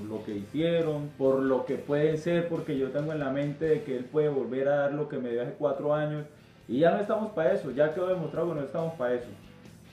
lo 0.07 0.23
que 0.23 0.35
hicieron, 0.35 1.09
por 1.17 1.39
lo 1.39 1.65
que 1.65 1.75
pueden 1.75 2.17
ser, 2.17 2.47
porque 2.47 2.77
yo 2.77 2.91
tengo 2.91 3.11
en 3.11 3.19
la 3.19 3.31
mente 3.31 3.65
de 3.65 3.83
que 3.83 3.97
él 3.97 4.05
puede 4.05 4.29
volver 4.29 4.67
a 4.67 4.75
dar 4.75 4.93
lo 4.93 5.09
que 5.09 5.17
me 5.17 5.29
dio 5.29 5.41
hace 5.41 5.53
cuatro 5.57 5.93
años. 5.93 6.25
Y 6.67 6.79
ya 6.79 6.91
no 6.91 6.99
estamos 6.99 7.31
para 7.33 7.53
eso, 7.53 7.71
ya 7.71 7.93
quedó 7.93 8.07
demostrado 8.07 8.49
que 8.49 8.59
no 8.59 8.65
estamos 8.65 8.93
para 8.93 9.15
eso. 9.15 9.27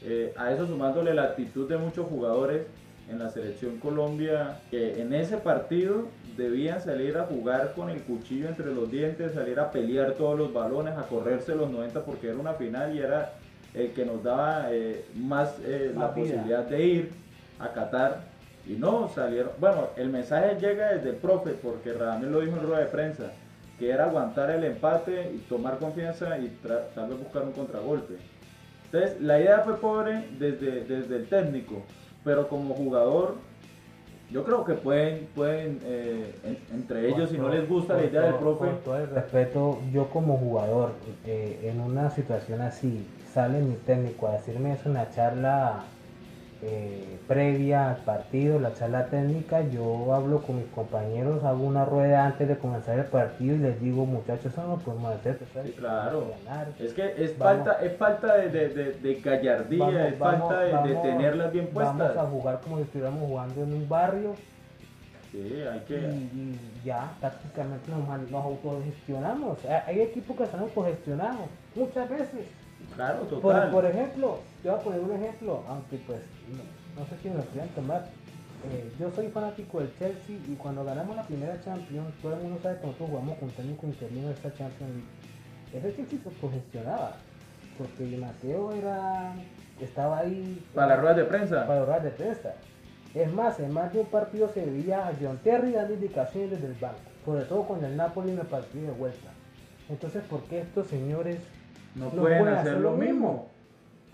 Eh, 0.05 0.33
a 0.37 0.53
eso 0.53 0.67
sumándole 0.67 1.15
la 1.15 1.25
actitud 1.25 1.69
de 1.69 1.77
muchos 1.77 2.07
jugadores 2.07 2.67
en 3.11 3.19
la 3.19 3.31
selección 3.31 3.79
Colombia, 3.79 4.61
que 4.71 5.01
en 5.01 5.15
ese 5.15 5.39
partido 5.39 6.07
debían 6.37 6.81
salir 6.81 7.17
a 7.17 7.25
jugar 7.25 7.73
con 7.75 7.91
el 7.91 8.03
cuchillo 8.03 8.49
entre 8.49 8.73
los 8.73 8.91
dientes, 8.91 9.33
salir 9.33 9.59
a 9.59 9.71
pelear 9.71 10.13
todos 10.13 10.39
los 10.39 10.53
balones, 10.53 10.97
a 10.97 11.03
correrse 11.03 11.55
los 11.55 11.71
90 11.71 12.05
porque 12.05 12.29
era 12.29 12.39
una 12.39 12.53
final 12.53 12.95
y 12.95 13.01
era 13.01 13.33
el 13.75 13.93
que 13.93 14.05
nos 14.05 14.23
daba 14.23 14.67
eh, 14.71 15.05
más 15.15 15.57
eh, 15.65 15.93
la 15.97 16.15
posibilidad 16.15 16.65
de 16.65 16.85
ir 16.85 17.11
a 17.59 17.73
Qatar 17.73 18.21
y 18.67 18.73
no 18.73 19.09
salieron. 19.09 19.53
Bueno, 19.59 19.89
el 19.97 20.09
mensaje 20.09 20.57
llega 20.61 20.93
desde 20.93 21.11
el 21.11 21.17
profe, 21.17 21.51
porque 21.53 21.93
Radamel 21.93 22.33
lo 22.33 22.41
dijo 22.41 22.57
en 22.57 22.63
rueda 22.63 22.81
de 22.81 22.87
prensa, 22.87 23.33
que 23.79 23.91
era 23.91 24.05
aguantar 24.05 24.51
el 24.51 24.65
empate 24.65 25.33
y 25.35 25.39
tomar 25.49 25.79
confianza 25.79 26.39
y 26.39 26.49
tratar 26.63 27.09
de 27.09 27.15
buscar 27.15 27.43
un 27.43 27.53
contragolpe. 27.53 28.15
Entonces, 28.87 29.21
la 29.21 29.39
idea 29.39 29.61
fue 29.61 29.77
pobre 29.79 30.25
desde, 30.39 30.85
desde 30.85 31.17
el 31.17 31.29
técnico, 31.29 31.83
pero 32.25 32.49
como 32.49 32.75
jugador, 32.75 33.37
yo 34.31 34.45
creo 34.45 34.65
que 34.65 34.75
pueden, 34.75 35.27
pueden 35.35 35.81
eh, 35.85 36.33
entre 36.73 37.09
ellos, 37.09 37.31
si 37.31 37.39
no 37.39 37.49
les 37.49 37.69
gusta 37.69 37.95
la 37.95 38.05
idea 38.05 38.23
del 38.23 38.35
profe. 38.35 38.67
Con 38.67 38.79
todo 38.81 38.99
el 38.99 39.11
respeto, 39.11 39.79
yo 39.93 40.09
como 40.11 40.37
jugador, 40.37 40.93
en 41.27 41.81
una 41.81 42.11
situación 42.11 42.61
así, 42.61 43.07
sale 43.33 43.61
mi 43.61 43.75
técnico 43.75 44.29
a 44.29 44.33
decirme 44.33 44.73
eso 44.73 44.89
en 44.89 44.95
la 44.95 45.11
charla 45.11 45.85
eh, 46.61 47.19
previa 47.29 47.91
al 47.91 47.97
partido, 47.99 48.59
la 48.59 48.75
charla 48.75 49.07
técnica, 49.07 49.63
yo 49.69 50.13
hablo 50.13 50.43
con 50.43 50.57
mis 50.57 50.67
compañeros, 50.67 51.45
hago 51.45 51.63
una 51.63 51.85
rueda 51.85 52.27
antes 52.27 52.49
de 52.49 52.59
comenzar 52.59 52.99
el 52.99 53.05
partido 53.05 53.55
y 53.55 53.59
les 53.59 53.81
digo, 53.81 54.05
muchachos, 54.07 54.47
eso 54.47 54.63
no 54.63 54.69
lo 54.71 54.79
podemos 54.79 55.15
hacer. 55.15 55.39
Sí, 55.65 55.73
claro. 55.73 56.33
Es 56.81 56.95
que 56.95 57.15
es 57.17 57.35
falta, 57.35 57.75
es 57.81 57.97
falta 57.97 58.37
de, 58.37 58.49
de, 58.49 58.93
de, 58.93 59.15
gallardía, 59.21 60.09
es 60.09 60.19
falta 60.19 60.83
de, 60.83 60.95
tenerlas 60.97 61.53
bien 61.53 61.69
puestas. 61.69 62.17
Vamos 62.17 62.17
a 62.17 62.31
jugar 62.31 62.61
como 62.61 62.77
si 62.79 62.83
estuviéramos 62.83 63.29
jugando 63.29 63.63
en 63.63 63.73
un 63.75 63.89
barrio. 63.89 64.35
Sí, 65.31 65.63
hay 65.71 65.81
que... 65.81 65.97
Y, 65.97 66.59
ya 66.85 67.13
prácticamente 67.21 67.89
nos, 67.91 68.31
nos 68.31 68.45
autogestionamos. 68.45 69.59
Hay 69.87 70.01
equipos 70.01 70.37
que 70.37 70.43
están 70.43 70.61
autogestionados 70.61 71.47
muchas 71.77 72.09
veces. 72.09 72.47
Claro, 72.95 73.21
total. 73.21 73.71
Por, 73.71 73.85
ejemplo, 73.85 74.41
yo 74.65 74.73
voy 74.73 74.81
a 74.81 74.85
poner 74.85 75.01
un 75.01 75.13
ejemplo, 75.13 75.65
aunque 75.69 75.99
pues 75.99 76.21
no, 76.97 77.07
sé 77.07 77.17
si 77.23 77.29
me 77.29 77.37
lo 77.37 77.43
quieran 77.45 77.69
tomar. 77.71 78.07
Eh, 78.71 78.93
yo 78.99 79.11
soy 79.13 79.29
fanático 79.29 79.79
del 79.79 79.97
Chelsea 79.99 80.37
y 80.49 80.55
cuando 80.57 80.85
ganamos 80.85 81.15
la 81.15 81.23
primera 81.23 81.61
Champions, 81.61 82.13
todo 82.21 82.35
el 82.35 82.43
mundo 82.43 82.59
sabe 82.61 82.81
que 82.81 82.87
nosotros 82.87 83.11
jugamos 83.11 83.39
con 83.39 83.51
técnico 83.51 83.87
interino 83.87 84.29
de 84.29 84.35
esta 84.35 84.53
Champions 84.55 84.93
League. 84.93 85.87
Ese 85.87 85.97
Chelsea 85.97 86.19
se 86.25 86.41
congestionaba, 86.41 87.13
porque 87.77 88.17
Mateo 88.17 88.73
era, 88.73 89.35
estaba 89.81 90.19
ahí. 90.19 90.65
Para 90.75 90.89
las 90.89 91.01
ruedas 91.01 91.17
de 91.19 91.25
prensa. 91.25 91.67
Para 91.67 91.79
las 91.81 91.87
ruedas 91.87 92.05
de 92.05 92.11
prensa. 92.11 92.55
Es 93.15 93.33
más, 93.33 93.61
en 93.61 93.73
más 93.73 93.93
de 93.93 94.01
un 94.01 94.07
partido 94.07 94.49
se 94.49 94.65
veía 94.65 95.07
a 95.07 95.13
John 95.21 95.39
Terry 95.43 95.73
dando 95.73 95.95
indicaciones 95.95 96.51
desde 96.51 96.67
el 96.67 96.75
banco, 96.75 96.99
sobre 97.25 97.45
todo 97.45 97.63
con 97.63 97.85
el 97.85 97.97
Napoli 97.97 98.31
en 98.33 98.39
el 98.41 98.47
partido 98.47 98.87
de 98.87 98.99
vuelta. 98.99 99.31
Entonces, 99.89 100.23
¿por 100.25 100.43
qué 100.45 100.61
estos 100.61 100.89
señores 100.89 101.39
no, 101.95 102.11
pueden, 102.11 102.49
hacer, 102.49 102.79
lo 102.79 102.93
mismo. 102.93 103.49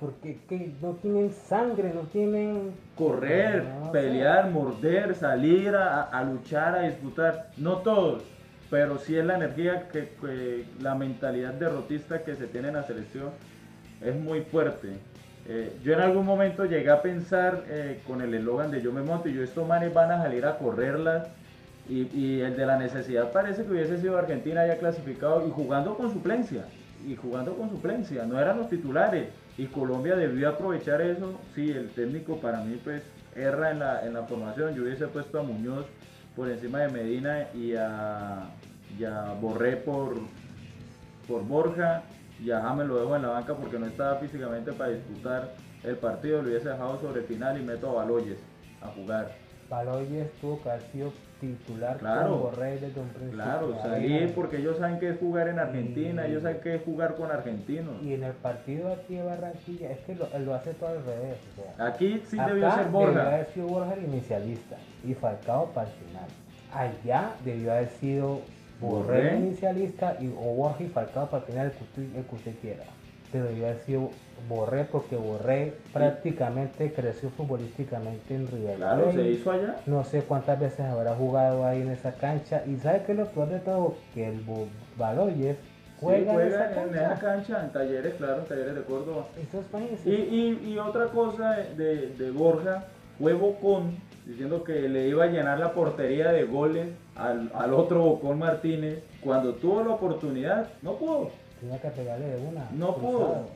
Porque 0.00 0.38
no 0.82 0.92
tienen 0.94 1.32
sangre, 1.32 1.92
no 1.94 2.02
tienen... 2.02 2.72
Correr, 2.96 3.64
pelear, 3.92 4.50
morder, 4.50 5.14
salir 5.14 5.74
a, 5.74 6.22
luchar, 6.24 6.74
a 6.76 6.82
disputar. 6.82 7.50
No 7.56 7.78
todos, 7.78 8.22
pero 8.70 8.98
sí 8.98 9.16
es 9.16 9.24
la 9.24 9.36
energía, 9.36 9.88
que, 9.88 10.64
la 10.80 10.94
mentalidad 10.94 11.54
derrotista 11.54 12.24
que 12.24 12.34
se 12.34 12.46
tiene 12.46 12.68
en 12.68 12.74
la 12.74 12.82
selección 12.82 13.30
es 14.02 14.14
muy 14.14 14.42
fuerte. 14.42 14.88
Eh, 15.46 15.76
yo 15.82 15.92
en 15.92 16.00
algún 16.00 16.24
momento 16.24 16.64
llegué 16.64 16.90
a 16.90 17.02
pensar 17.02 17.64
eh, 17.68 18.00
con 18.06 18.22
el 18.22 18.32
eslogan 18.32 18.70
de 18.70 18.80
yo 18.80 18.92
me 18.92 19.02
monto 19.02 19.28
y 19.28 19.34
yo 19.34 19.42
estos 19.42 19.68
manes 19.68 19.92
van 19.92 20.10
a 20.10 20.22
salir 20.22 20.46
a 20.46 20.56
correrlas 20.56 21.28
y, 21.86 22.08
y, 22.18 22.40
el 22.40 22.56
de 22.56 22.64
la 22.64 22.78
necesidad 22.78 23.30
parece 23.30 23.62
que 23.62 23.70
hubiese 23.70 24.00
sido 24.00 24.16
Argentina 24.16 24.66
ya 24.66 24.78
clasificado 24.78 25.46
y 25.46 25.50
jugando 25.50 25.98
con 25.98 26.10
suplencia 26.10 26.64
y 27.06 27.16
jugando 27.16 27.56
con 27.56 27.70
suplencia, 27.70 28.24
no 28.24 28.38
eran 28.38 28.58
los 28.58 28.68
titulares. 28.68 29.28
Y 29.56 29.66
Colombia 29.66 30.16
debió 30.16 30.48
aprovechar 30.48 31.00
eso. 31.00 31.38
Sí, 31.54 31.70
el 31.70 31.90
técnico 31.90 32.40
para 32.40 32.60
mí 32.60 32.80
pues 32.82 33.02
erra 33.36 33.70
en 33.70 33.78
la, 33.78 34.04
en 34.06 34.14
la 34.14 34.24
formación. 34.24 34.74
Yo 34.74 34.82
hubiese 34.82 35.06
puesto 35.08 35.38
a 35.38 35.42
Muñoz 35.42 35.86
por 36.34 36.50
encima 36.50 36.80
de 36.80 36.88
Medina 36.88 37.48
y 37.54 37.74
a, 37.74 38.50
Borré 39.40 39.76
por, 39.76 40.16
por 41.28 41.44
Borja. 41.46 42.02
Y 42.42 42.50
a 42.50 42.60
James 42.60 42.88
lo 42.88 43.00
dejo 43.00 43.16
en 43.16 43.22
la 43.22 43.28
banca 43.28 43.54
porque 43.54 43.78
no 43.78 43.86
estaba 43.86 44.16
físicamente 44.16 44.72
para 44.72 44.90
disputar 44.90 45.54
el 45.84 45.96
partido. 45.96 46.42
Lo 46.42 46.48
hubiese 46.48 46.68
dejado 46.68 47.00
sobre 47.00 47.22
final 47.22 47.60
y 47.60 47.64
meto 47.64 47.90
a 47.90 48.04
Baloyes 48.04 48.38
a 48.82 48.88
jugar. 48.88 49.43
Baloyes 49.68 50.30
tuvo 50.40 50.62
que 50.62 50.70
haber 50.70 50.82
sido 50.92 51.12
titular 51.40 51.98
claro, 51.98 52.38
Borrell 52.38 52.80
desde 52.80 53.00
un 53.00 53.08
principio. 53.08 53.44
Claro, 53.44 53.82
salir 53.82 54.34
porque 54.34 54.58
ellos 54.58 54.78
saben 54.78 54.98
que 54.98 55.10
es 55.10 55.18
jugar 55.18 55.48
en 55.48 55.58
Argentina, 55.58 56.26
ellos 56.26 56.42
saben 56.42 56.60
que 56.60 56.76
es 56.76 56.82
jugar 56.82 57.14
con 57.16 57.30
argentinos. 57.30 58.02
Y 58.02 58.14
en 58.14 58.24
el 58.24 58.32
partido 58.32 58.92
aquí 58.92 59.16
de 59.16 59.22
Barranquilla, 59.22 59.90
es 59.90 59.98
que 60.00 60.14
lo, 60.14 60.28
lo 60.38 60.54
hace 60.54 60.74
todo 60.74 60.90
al 60.90 61.04
revés. 61.04 61.38
aquí 61.78 62.22
sí 62.28 62.36
debió 62.36 62.70
ser 62.72 62.88
Borja. 62.88 63.10
Debió 63.10 63.34
haber 63.34 63.46
sido 63.46 63.66
Borja 63.66 63.94
el 63.94 64.04
inicialista 64.04 64.76
y 65.04 65.14
Falcao 65.14 65.66
para 65.66 65.88
el 65.88 65.94
final. 65.94 66.28
Allá 66.72 67.34
debió 67.44 67.72
haber 67.72 67.88
sido 67.88 68.40
Borrell 68.80 69.26
el 69.26 69.44
inicialista 69.44 70.16
y, 70.20 70.28
o 70.28 70.54
Borja 70.54 70.82
y 70.82 70.88
Falcao 70.88 71.28
para 71.28 71.44
el 71.44 71.52
final, 71.52 71.72
el 72.16 72.24
que 72.24 72.34
usted 72.34 72.54
quiera 72.60 72.84
pero 73.34 73.48
haber 73.48 73.78
sido 73.80 74.10
Borré 74.48 74.84
porque 74.84 75.16
Borré 75.16 75.74
prácticamente 75.92 76.92
creció 76.92 77.30
futbolísticamente 77.30 78.34
en 78.34 78.46
River 78.46 78.76
Claro, 78.76 79.12
se 79.12 79.22
hizo 79.22 79.50
allá. 79.50 79.76
No 79.86 80.04
sé 80.04 80.22
cuántas 80.22 80.60
veces 80.60 80.80
habrá 80.80 81.16
jugado 81.16 81.66
ahí 81.66 81.82
en 81.82 81.90
esa 81.90 82.12
cancha. 82.12 82.62
Y 82.66 82.76
sabe 82.76 83.02
que 83.02 83.14
lo 83.14 83.26
peor 83.26 83.48
de 83.48 83.58
todo, 83.58 83.96
que 84.12 84.28
el 84.28 84.44
Baloyes 84.96 85.56
juega, 85.98 86.34
en, 86.34 86.48
esa, 86.48 86.82
en 86.84 86.94
esa 86.94 87.18
cancha, 87.18 87.64
en 87.64 87.72
talleres, 87.72 88.14
claro, 88.14 88.42
en 88.42 88.44
talleres 88.44 88.74
de 88.76 88.82
Córdoba. 88.82 89.26
y, 90.04 90.10
y, 90.10 90.72
y, 90.72 90.78
otra 90.78 91.06
cosa 91.06 91.56
de, 91.76 92.10
de 92.10 92.30
Borja, 92.30 92.84
juego 93.18 93.56
con 93.56 93.96
diciendo 94.26 94.62
que 94.62 94.88
le 94.88 95.08
iba 95.08 95.24
a 95.24 95.28
llenar 95.28 95.58
la 95.58 95.72
portería 95.72 96.30
de 96.30 96.44
goles 96.44 96.88
al, 97.16 97.50
al 97.54 97.74
otro 97.74 98.00
Bocón 98.00 98.38
Martínez. 98.38 99.02
Cuando 99.20 99.54
tuvo 99.54 99.82
la 99.82 99.90
oportunidad, 99.90 100.68
no 100.82 100.96
pudo. 100.96 101.30
Tenía 101.60 101.80
que 101.80 101.88
pegarle 101.88 102.26
de 102.26 102.46
una. 102.46 102.68
No 102.72 102.96
pudo. 102.96 103.46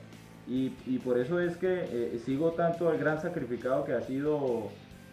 Y, 0.46 0.74
y, 0.86 0.98
por 0.98 1.18
eso 1.18 1.40
es 1.40 1.56
que 1.58 1.84
eh, 1.90 2.20
sigo 2.24 2.52
tanto 2.52 2.88
al 2.88 2.96
gran 2.96 3.20
sacrificado 3.20 3.84
que 3.84 3.92
ha 3.92 4.00
sido 4.00 4.70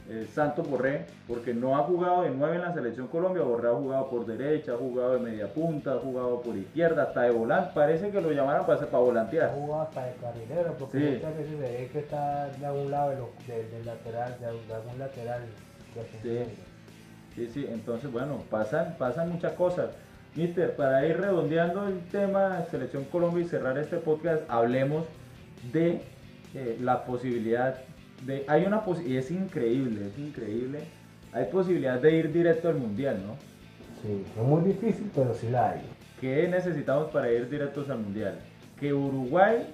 eh, 0.07 0.27
Santos 0.31 0.69
Borré, 0.69 1.07
porque 1.27 1.51
no 1.51 1.75
ha 1.75 1.79
jugado 1.79 2.21
de 2.21 2.29
nueve 2.29 2.57
en 2.57 2.61
la 2.61 2.73
selección 2.73 3.07
Colombia. 3.07 3.41
Borré 3.41 3.69
ha 3.69 3.73
jugado 3.73 4.07
por 4.07 4.25
derecha, 4.25 4.73
ha 4.73 4.77
jugado 4.77 5.13
de 5.13 5.19
media 5.19 5.51
punta, 5.51 5.93
ha 5.93 5.99
jugado 5.99 6.41
por 6.41 6.55
izquierda, 6.55 7.03
hasta 7.03 7.23
de 7.23 7.31
volante. 7.31 7.71
Parece 7.73 8.11
que 8.11 8.21
lo 8.21 8.31
llamaron 8.31 8.67
para, 8.67 8.79
para 8.81 9.03
volantear. 9.03 9.49
Ha 9.49 9.53
jugado 9.53 9.81
hasta 9.81 10.05
de 10.05 10.13
carrilero, 10.13 10.75
porque 10.77 10.97
muchas 10.99 11.37
veces 11.37 11.59
ve 11.59 11.89
que 11.91 11.99
está 11.99 12.47
de 12.47 12.65
algún 12.65 12.91
lado 12.91 13.09
del 13.09 13.85
lateral, 13.85 14.37
de, 14.39 14.45
algún 14.45 14.99
lateral. 14.99 15.41
Sí. 16.21 16.39
sí, 17.35 17.47
sí, 17.47 17.67
entonces 17.69 18.11
bueno, 18.11 18.43
pasan, 18.49 18.95
pasan 18.99 19.31
muchas 19.31 19.53
cosas. 19.53 19.89
Mister, 20.35 20.75
para 20.75 21.07
ir 21.07 21.15
redondeando 21.17 21.87
el 21.87 21.99
tema 22.11 22.65
Selección 22.69 23.05
Colombia 23.05 23.45
y 23.45 23.47
cerrar 23.47 23.77
este 23.77 23.95
podcast, 23.95 24.43
hablemos 24.49 25.05
de 25.71 26.01
eh, 26.53 26.77
la 26.81 27.05
posibilidad 27.05 27.79
de... 28.25 28.43
Hay 28.49 28.65
una 28.65 28.83
y 29.05 29.15
es 29.15 29.31
increíble, 29.31 30.07
es 30.07 30.19
increíble. 30.19 30.79
Hay 31.31 31.45
posibilidad 31.45 32.01
de 32.01 32.17
ir 32.17 32.33
directo 32.33 32.67
al 32.67 32.75
Mundial, 32.75 33.17
¿no? 33.25 33.35
Sí, 34.01 34.25
es 34.37 34.43
muy 34.45 34.61
difícil, 34.63 35.09
pero 35.15 35.33
sí 35.33 35.49
la 35.49 35.71
hay. 35.71 35.81
¿Qué 36.19 36.49
necesitamos 36.49 37.11
para 37.11 37.31
ir 37.31 37.49
directos 37.49 37.89
al 37.89 37.99
Mundial? 37.99 38.37
Que 38.77 38.93
Uruguay 38.93 39.73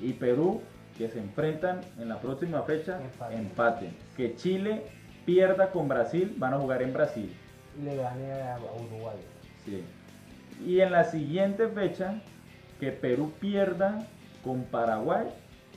y 0.00 0.14
Perú, 0.14 0.62
que 0.96 1.08
se 1.08 1.18
enfrentan 1.18 1.82
en 1.98 2.08
la 2.08 2.18
próxima 2.18 2.62
fecha, 2.62 2.98
empaten. 3.30 3.94
Que 4.16 4.34
Chile 4.36 4.84
pierda 5.26 5.70
con 5.70 5.86
Brasil, 5.86 6.34
van 6.38 6.54
a 6.54 6.58
jugar 6.58 6.80
en 6.80 6.94
Brasil. 6.94 7.30
Y 7.78 7.84
le 7.84 7.96
gane 7.96 8.32
a 8.32 8.58
Uruguay. 8.58 9.18
Sí. 9.66 9.84
Y 10.66 10.80
en 10.80 10.92
la 10.92 11.04
siguiente 11.04 11.68
fecha, 11.68 12.20
que 12.80 12.90
Perú 12.92 13.32
pierda 13.40 14.06
con 14.44 14.64
Paraguay 14.64 15.26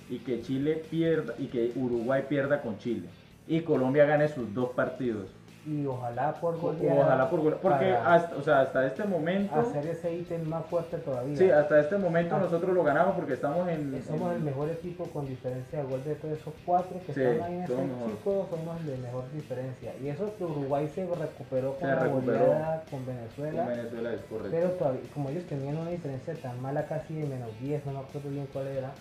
y 0.10 0.20
que 0.20 0.41
Chile 0.41 0.84
pierda 0.89 1.34
y 1.38 1.48
que 1.48 1.72
Uruguay 1.76 2.24
pierda 2.28 2.62
con 2.62 2.78
Chile. 2.78 3.08
Y 3.48 3.62
Colombia 3.62 4.06
gane 4.06 4.28
sus 4.28 4.54
dos 4.54 4.72
partidos 4.72 5.28
y 5.65 5.86
ojalá 5.86 6.34
por 6.34 6.60
goleada. 6.60 7.02
Ojalá 7.02 7.30
por 7.30 7.39
goleada. 7.39 7.62
Porque 7.62 7.91
hasta, 7.91 8.36
o 8.36 8.41
sea, 8.41 8.62
hasta 8.62 8.88
este 8.88 9.04
momento. 9.04 9.56
Hacer 9.60 9.86
ese 9.88 10.15
ítem 10.15 10.43
más 10.47 10.65
fuerte 10.65 10.97
todavía. 10.97 11.38
Sí, 11.38 11.52
hasta 11.52 11.80
este 11.80 11.97
momento 11.97 12.38
nosotros 12.38 12.74
lo 12.74 12.84
ganamos 12.84 13.15
porque 13.15 13.34
estamos 13.34 13.67
en. 13.69 14.04
Somos 14.06 14.36
el 14.36 14.41
mejor 14.41 14.69
equipo 14.69 15.06
con 15.06 15.28
diferencia 15.28 15.80
de 15.80 15.86
gol 15.86 16.04
de 16.04 16.15
todos 16.15 16.39
esos 16.39 16.54
cuatro 16.65 17.00
que 17.06 17.12
están 17.12 17.43
ahí 17.43 17.56
en 17.56 17.63
ese 17.63 17.76
chico, 17.76 18.47
somos 18.50 18.80
el 18.82 18.88
de 18.88 18.97
mejor 18.97 19.32
diferencia. 19.32 19.93
Y 20.02 20.08
eso 20.08 20.34
que 20.38 20.43
Uruguay 20.43 20.88
se 20.88 21.06
recuperó 21.06 21.76
con 21.76 21.89
la 21.89 22.08
goleada 22.08 22.84
con 22.89 23.06
Venezuela. 23.06 23.63
Con 23.63 23.76
Venezuela 23.76 24.13
es 24.13 24.21
correcto. 24.21 24.50
Pero 24.52 24.69
todavía, 24.71 25.02
como 25.13 25.30
ellos 25.30 25.45
tenían 25.45 25.78
una 25.78 25.91
diferencia 25.91 26.34
tan 26.36 26.60
mala 26.62 26.86
casi 26.86 27.13
de 27.13 27.28
menos 27.28 27.50
10, 27.60 27.86
no 27.86 27.93
me 27.93 28.00
acuerdo 28.00 28.30
bien 28.30 28.47
cuál 28.52 28.67
era, 28.67 28.91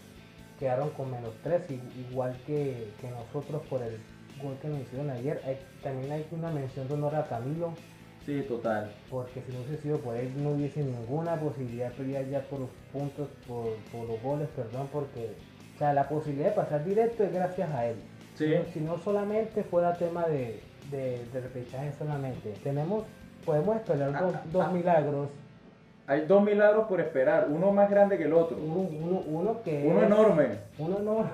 quedaron 0.59 0.91
con 0.91 1.11
menos 1.11 1.33
3, 1.43 1.63
igual 2.11 2.37
que, 2.47 2.93
que 3.01 3.11
nosotros 3.11 3.63
por 3.69 3.83
el 3.83 3.99
gol 4.43 4.57
que 4.61 4.69
hicieron 4.69 5.11
ayer. 5.11 5.41
también 5.83 6.13
hay 6.13 6.27
una 6.31 6.51
mención 6.51 6.89
de 6.89 6.95
honor 6.95 7.15
a 7.15 7.27
Camilo. 7.27 7.73
Sí, 8.27 8.43
total. 8.47 8.91
Porque 9.11 9.43
si 9.43 9.53
no 9.53 9.61
hubiese 9.61 9.83
sido 9.83 9.99
por 9.99 10.17
él, 10.17 10.31
no 10.43 10.51
hubiese 10.51 10.83
ninguna 10.83 11.37
posibilidad 11.37 11.91
de 11.91 11.97
pelear 11.97 12.27
ya 12.27 12.41
por 12.43 12.61
los 12.61 12.69
puntos, 12.93 13.29
por, 13.47 13.67
los 14.07 14.23
goles, 14.23 14.49
perdón, 14.55 14.89
porque, 14.93 15.31
o 15.75 15.79
sea, 15.79 15.93
la 15.95 16.09
posibilidad 16.09 16.51
de 16.51 16.55
pasar 16.55 16.85
directo 16.85 17.25
es 17.25 17.33
gracias 17.33 17.71
a 17.71 17.87
él. 17.87 17.97
Sí. 18.35 18.55
Si 18.73 18.81
no, 18.81 18.99
solamente 18.99 19.65
fuera 19.65 19.97
tema 19.97 20.27
de, 20.27 20.61
de, 20.91 21.21
repechaje 21.33 21.93
solamente. 21.99 22.55
Tenemos, 22.63 23.05
podemos 23.45 23.77
esperar 23.77 24.13
dos, 24.13 24.35
ah, 24.35 24.43
dos 24.53 24.65
ah. 24.67 24.71
milagros 24.71 25.29
hay 26.11 26.27
dos 26.27 26.43
milagros 26.43 26.89
por 26.89 27.01
esperar, 27.01 27.47
uno 27.49 27.71
más 27.71 27.89
grande 27.89 28.19
que 28.19 28.25
el 28.25 28.33
otro. 28.33 28.57
Uno, 28.57 28.81
uno, 29.29 29.63
que 29.63 29.87
uno 29.87 30.03
enorme. 30.03 30.59
Uno 30.77 30.99
enorme. 30.99 31.31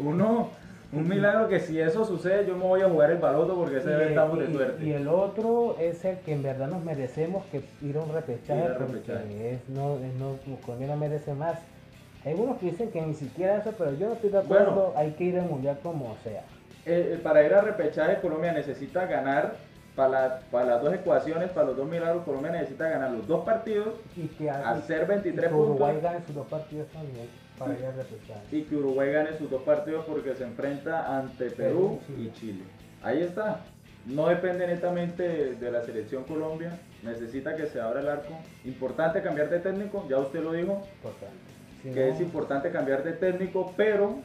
uno 0.00 0.48
un 0.92 1.08
milagro 1.08 1.48
que 1.48 1.58
si 1.60 1.80
eso 1.80 2.04
sucede 2.04 2.46
yo 2.46 2.54
me 2.56 2.64
voy 2.64 2.82
a 2.82 2.88
jugar 2.88 3.10
el 3.10 3.18
baloto 3.18 3.54
porque 3.56 3.78
ese 3.78 3.90
vez 3.94 4.08
estamos 4.10 4.38
de 4.38 4.52
suerte. 4.52 4.84
Y 4.84 4.92
el 4.92 5.08
otro 5.08 5.76
es 5.80 6.04
el 6.04 6.18
que 6.18 6.32
en 6.32 6.42
verdad 6.42 6.68
nos 6.68 6.84
merecemos 6.84 7.44
que 7.46 7.62
ir 7.80 7.96
a 7.96 8.00
un 8.00 8.12
repechaje, 8.12 8.68
porque 8.78 9.52
es, 9.54 9.68
no, 9.68 9.96
es, 9.96 10.14
no, 10.14 10.36
Colombia 10.64 10.88
no 10.88 10.96
merece 10.96 11.32
más. 11.34 11.58
Hay 12.24 12.32
algunos 12.32 12.58
que 12.58 12.66
dicen 12.66 12.90
que 12.90 13.00
ni 13.02 13.14
siquiera 13.14 13.56
eso, 13.56 13.72
pero 13.76 13.94
yo 13.94 14.08
no 14.08 14.12
estoy 14.12 14.30
de 14.30 14.38
acuerdo. 14.38 14.74
Bueno. 14.74 14.92
hay 14.96 15.10
que 15.12 15.24
ir 15.24 15.38
al 15.38 15.46
mundial 15.46 15.78
como 15.82 16.14
sea. 16.22 16.42
Eh, 16.84 17.14
eh, 17.14 17.20
para 17.22 17.42
ir 17.42 17.52
a 17.54 17.62
repechaje, 17.62 18.20
Colombia 18.20 18.52
necesita 18.52 19.06
ganar 19.06 19.54
para, 19.96 20.08
la- 20.08 20.40
para 20.50 20.66
las 20.66 20.82
dos 20.82 20.92
ecuaciones, 20.94 21.50
para 21.50 21.68
los 21.68 21.76
dos 21.76 21.88
milagros. 21.88 22.22
Colombia 22.24 22.52
necesita 22.52 22.88
ganar 22.88 23.10
los 23.10 23.26
dos 23.26 23.44
partidos, 23.44 23.94
Y 24.16 24.26
que, 24.28 24.48
hacer 24.50 25.02
y 25.04 25.06
23 25.06 25.48
que 25.48 25.54
Uruguay 25.54 25.92
puntos 25.94 26.12
gane 26.12 26.24
sus 26.26 26.34
dos 26.34 26.46
partidos 26.46 26.86
también 26.88 27.26
para 27.64 27.78
ir 27.78 27.84
a 27.86 27.90
repechaje. 27.92 28.40
y 28.56 28.62
que 28.62 28.76
Uruguay 28.76 29.12
gane 29.12 29.36
sus 29.38 29.50
dos 29.50 29.62
partidos 29.62 30.04
porque 30.06 30.34
se 30.34 30.44
enfrenta 30.44 31.18
ante 31.18 31.50
Perú 31.50 32.00
Perú 32.06 32.20
y 32.20 32.26
y 32.28 32.32
Chile. 32.32 32.62
Ahí 33.02 33.22
está. 33.22 33.60
No 34.06 34.28
depende 34.28 34.66
netamente 34.66 35.22
de, 35.22 35.54
de 35.54 35.70
la 35.70 35.82
selección 35.82 36.24
Colombia. 36.24 36.78
Necesita 37.02 37.54
que 37.56 37.66
se 37.66 37.80
abra 37.80 38.00
el 38.00 38.08
arco. 38.08 38.36
Importante 38.64 39.22
cambiar 39.22 39.48
de 39.50 39.60
técnico, 39.60 40.06
ya 40.08 40.18
usted 40.18 40.42
lo 40.42 40.52
dijo. 40.52 40.82
Importante. 40.96 41.36
Si 41.82 41.90
que 41.90 42.00
no- 42.06 42.12
es 42.14 42.20
importante 42.20 42.70
cambiar 42.70 43.02
de 43.04 43.12
técnico, 43.12 43.72
pero 43.76 44.16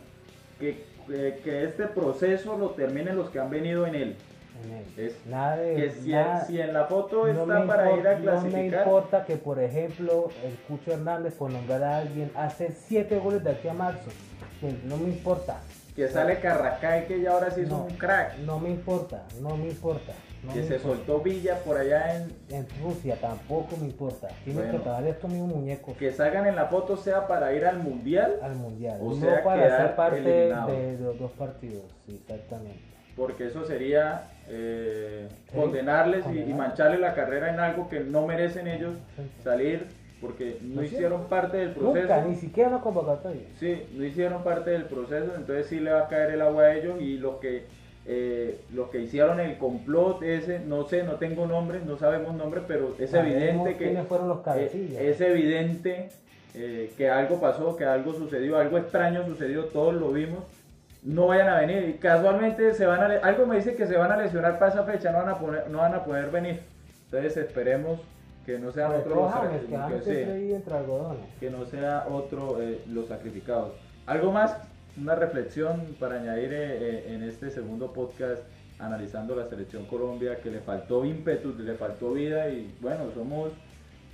que, 0.60 0.84
que- 1.08 1.40
que 1.44 1.64
este 1.64 1.86
proceso 1.88 2.58
lo 2.58 2.72
terminen 2.72 3.16
los 3.16 3.30
que 3.30 3.40
han 3.40 3.50
venido 3.50 3.86
en 3.88 3.96
él. 3.96 4.16
En 4.64 4.72
él. 4.74 4.86
Es 4.98 5.26
Nada 5.26 5.58
de- 5.58 5.76
Que 5.76 5.92
si, 5.92 6.12
nada- 6.12 6.46
si 6.46 6.60
en 6.62 6.74
la 6.74 6.86
foto 6.86 7.26
no 7.28 7.42
está 7.44 7.60
me 7.60 7.66
para 7.68 7.92
ir 7.98 8.08
a 8.08 8.14
No 8.14 8.20
me 8.20 8.24
clasificar, 8.24 8.88
importa 8.88 9.26
que, 9.26 9.36
por 9.38 9.60
ejemplo, 9.60 10.30
el 10.44 10.56
Cucho 10.68 10.92
Hernández, 10.94 11.34
por 11.36 11.52
nombrar 11.52 11.84
a 11.84 11.98
alguien, 12.00 12.32
hace 12.36 12.72
7 12.72 13.18
goles 13.20 13.44
de 13.44 13.52
aquí 13.52 13.68
a 13.68 13.74
marzo. 13.74 14.10
No 14.86 14.98
me 14.98 15.10
importa. 15.10 15.60
que 15.96 16.08
sale 16.08 16.40
Carracay, 16.40 17.08
que 17.08 17.22
ya 17.22 17.32
ahora 17.32 17.50
sí 17.50 17.62
es 17.62 17.70
No. 17.70 17.86
un 17.86 17.96
crack, 17.98 18.38
No 18.46 18.60
me 18.60 18.70
importa. 18.70 19.24
No 19.42 19.58
me 19.58 19.68
importa. 19.70 20.14
no 20.44 20.54
que 20.54 20.60
me 20.62 20.68
se 20.68 20.76
importa. 20.76 20.96
soltó 20.98 21.20
Villa 21.22 21.56
por 21.66 21.76
allá 21.76 22.16
en... 22.16 22.32
En 22.50 22.68
Rusia 22.84 23.18
tampoco 23.20 23.76
me 23.78 23.88
importa. 23.88 24.28
Tienen 24.44 24.62
Bueno. 24.66 24.78
que 24.78 24.86
pagar 24.86 25.08
estos 25.08 25.28
mismos 25.32 25.56
muñecos 25.56 25.98
Que 25.98 26.12
salgan 26.14 26.46
en 26.46 26.56
la 26.56 26.68
foto 26.68 26.98
sea 26.98 27.26
para 27.28 27.52
ir 27.54 27.66
al 27.66 27.80
Mundial, 27.80 28.36
al 28.44 28.54
mundial. 28.56 29.00
O 29.02 29.16
no 29.16 29.20
sea, 29.22 29.44
para 29.44 29.76
ser 29.78 29.96
parte 29.96 30.22
de, 30.22 30.40
eliminado. 30.44 30.72
de 30.72 30.98
los 31.00 31.18
dos 31.20 31.32
partidos. 31.32 31.84
Sí, 32.06 32.16
exactamente. 32.28 32.80
porque 33.16 33.48
eso 33.48 33.66
sería 33.66 34.22
eh, 34.50 35.28
condenarles 35.54 36.26
y- 36.26 36.30
y, 36.30 36.36
condenar. 36.40 36.58
mancharle 36.58 36.98
la 37.00 37.14
carrera 37.14 37.54
en 37.54 37.60
algo 37.60 37.90
que 37.90 38.00
no 38.02 38.26
merecen 38.26 38.68
ellos 38.68 38.94
salir, 39.44 39.86
porque 40.22 40.58
no 40.62 40.76
No 40.76 40.82
es 40.82 40.92
hicieron 40.94 41.26
parte 41.26 41.58
del 41.58 41.72
proceso. 41.72 42.00
Nunca, 42.08 42.22
ni 42.26 42.36
siquiera 42.36 42.70
una 42.70 42.80
convocatoria. 42.82 43.42
Sí, 43.60 43.84
no 43.96 44.04
hicieron 44.04 44.44
parte 44.44 44.72
del 44.72 44.84
proceso, 44.86 45.34
entonces 45.36 45.68
sí 45.68 45.80
le 45.80 45.92
va 45.92 46.02
a 46.02 46.08
caer 46.08 46.32
el 46.32 46.42
agua 46.42 46.64
a 46.64 46.76
ellos 46.76 47.02
y 47.02 47.18
los 47.18 47.36
que 47.38 47.66
eh, 48.10 48.58
los 48.74 48.90
que 48.90 49.02
hicieron 49.02 49.42
el 49.42 49.58
complot 49.58 50.24
ese, 50.24 50.60
no 50.60 50.88
sé, 50.88 51.04
no 51.04 51.16
tengo 51.16 51.46
nombres, 51.46 51.84
no 51.84 51.98
sabemos 51.98 52.34
nombres, 52.36 52.64
pero 52.66 52.96
es 52.98 53.10
Sabemos 53.10 53.36
evidente 53.36 53.72
que 53.78 53.84
quiénes 53.90 54.08
fueron 54.08 54.30
los 54.30 54.38
eh, 54.48 55.10
es 55.12 55.20
evidente 55.20 56.08
eh, 56.56 56.90
que 56.98 57.10
algo 57.10 57.42
pasó, 57.42 57.76
que 57.76 57.84
algo 57.84 58.14
sucedió, 58.14 58.58
algo 58.60 58.78
extraño 58.78 59.26
sucedió, 59.26 59.66
todos 59.66 59.94
lo 59.94 60.14
vimos. 60.14 60.40
No 61.04 61.28
vayan 61.28 61.48
a 61.50 61.60
venir 61.60 61.88
y 61.90 61.94
casualmente 62.00 62.74
se 62.74 62.86
van 62.86 63.02
a 63.02 63.06
algo 63.20 63.46
me 63.46 63.58
dice 63.58 63.76
que 63.76 63.88
se 63.88 63.96
van 63.98 64.12
a 64.12 64.18
lesionar 64.18 64.60
para 64.60 64.72
esa 64.72 64.84
fecha, 64.84 65.12
no 65.12 65.20
van 65.20 65.30
a 65.30 65.40
poner, 65.40 65.70
no 65.70 65.78
van 65.80 65.94
a 65.94 66.04
poder 66.04 66.30
venir. 66.32 66.62
Entonces 67.06 67.38
esperemos 67.38 68.00
que 68.46 68.60
no 68.60 68.72
sean 68.72 68.92
otros 68.94 69.16
los 69.16 69.32
James, 69.34 69.62
sac- 69.62 69.68
que 69.70 69.76
James 69.78 69.94
que 69.94 70.00
sí 70.10 70.16
siempre 70.16 70.40
vive 70.40 70.56
entre 70.56 70.74
algodones. 70.76 71.20
que 71.40 71.50
no 71.50 71.66
sea 71.66 72.06
otro 72.10 72.62
eh, 72.62 72.82
los 72.88 73.08
sacrificados. 73.08 73.74
Algo 74.06 74.32
más, 74.32 74.58
una 75.00 75.16
reflexión 75.16 75.82
para 76.00 76.16
añadir 76.16 76.52
eh, 76.54 76.78
eh, 76.80 77.14
en 77.14 77.24
este 77.24 77.52
segundo 77.52 77.94
podcast 77.94 78.42
analizando 78.80 79.36
la 79.36 79.48
selección 79.48 79.86
Colombia 79.86 80.38
que 80.42 80.50
le 80.52 80.60
faltó 80.60 81.04
ímpetu, 81.06 81.54
le 81.58 81.74
faltó 81.76 82.12
vida 82.14 82.50
y 82.50 82.74
bueno, 82.82 83.06
somos 83.14 83.52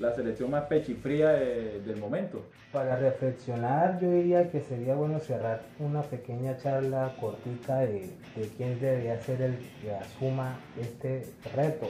la 0.04 0.14
selección 0.14 0.52
más 0.52 0.64
pechifría 0.66 1.30
de- 1.30 1.80
del 1.80 1.96
momento. 1.98 2.44
Para 2.74 2.98
reflexionar, 2.98 4.00
yo 4.02 4.12
diría 4.12 4.52
que 4.52 4.60
sería 4.62 4.96
bueno 4.96 5.20
cerrar 5.20 5.62
una 5.80 6.02
pequeña 6.02 6.58
charla 6.58 7.16
cortita 7.22 7.80
de, 7.80 8.10
quién 8.58 8.80
debería 8.82 9.20
ser 9.22 9.42
el 9.42 9.56
que 9.82 9.96
asuma 9.96 10.58
este 10.80 11.26
reto, 11.56 11.88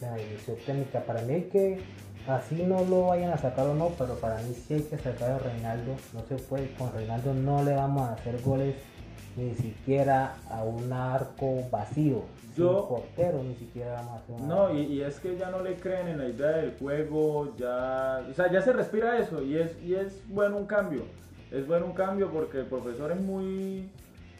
la 0.00 0.14
dirección 0.14 0.56
técnica. 0.64 1.00
Para 1.00 1.22
mí 1.22 1.34
hay 1.34 1.42
que, 1.42 1.80
así 2.28 2.62
no 2.62 2.84
lo 2.84 3.08
vayan 3.08 3.32
a 3.32 3.38
sacar 3.38 3.66
o 3.66 3.74
no, 3.74 3.88
pero 3.98 4.14
para 4.20 4.36
mí 4.42 4.54
sí 4.54 4.74
hay 4.74 4.82
que 4.82 4.96
sacar 4.98 5.32
a 5.32 5.38
Reinaldo. 5.38 5.96
No 6.14 6.22
se 6.28 6.36
puede, 6.36 6.70
con 6.74 6.92
Reinaldo 6.92 7.34
no 7.34 7.64
le 7.64 7.74
vamos 7.74 8.08
a 8.08 8.12
hacer 8.12 8.40
goles 8.42 8.76
ni 9.38 9.54
siquiera 9.54 10.34
a 10.50 10.62
un 10.64 10.92
arco 10.92 11.62
vacío. 11.70 12.22
Yo- 12.56 12.80
Sin 12.80 12.88
portero 12.88 13.42
ni 13.44 13.54
siquiera 13.54 13.92
vamos 13.92 14.12
a 14.12 14.16
hacer 14.16 14.34
un 14.34 14.48
No, 14.48 14.74
y 14.74 15.00
es 15.00 15.20
que 15.20 15.36
ya 15.36 15.48
no 15.50 15.62
le 15.62 15.76
creen 15.76 16.08
en 16.08 16.18
la 16.18 16.28
idea 16.28 16.48
del 16.56 16.72
juego, 16.78 17.54
ya, 17.56 18.20
o 18.28 18.34
sea, 18.34 18.50
ya 18.50 18.60
se 18.62 18.72
respira 18.72 19.18
eso 19.18 19.42
y 19.44 19.56
es, 19.56 19.70
y 19.84 19.94
es 19.94 20.20
bueno 20.28 20.56
un 20.56 20.66
cambio. 20.66 21.02
Es 21.52 21.66
bueno 21.66 21.86
un 21.86 21.92
cambio 21.92 22.30
porque 22.30 22.58
el 22.58 22.66
profesor 22.66 23.12
es 23.12 23.20
muy... 23.20 23.88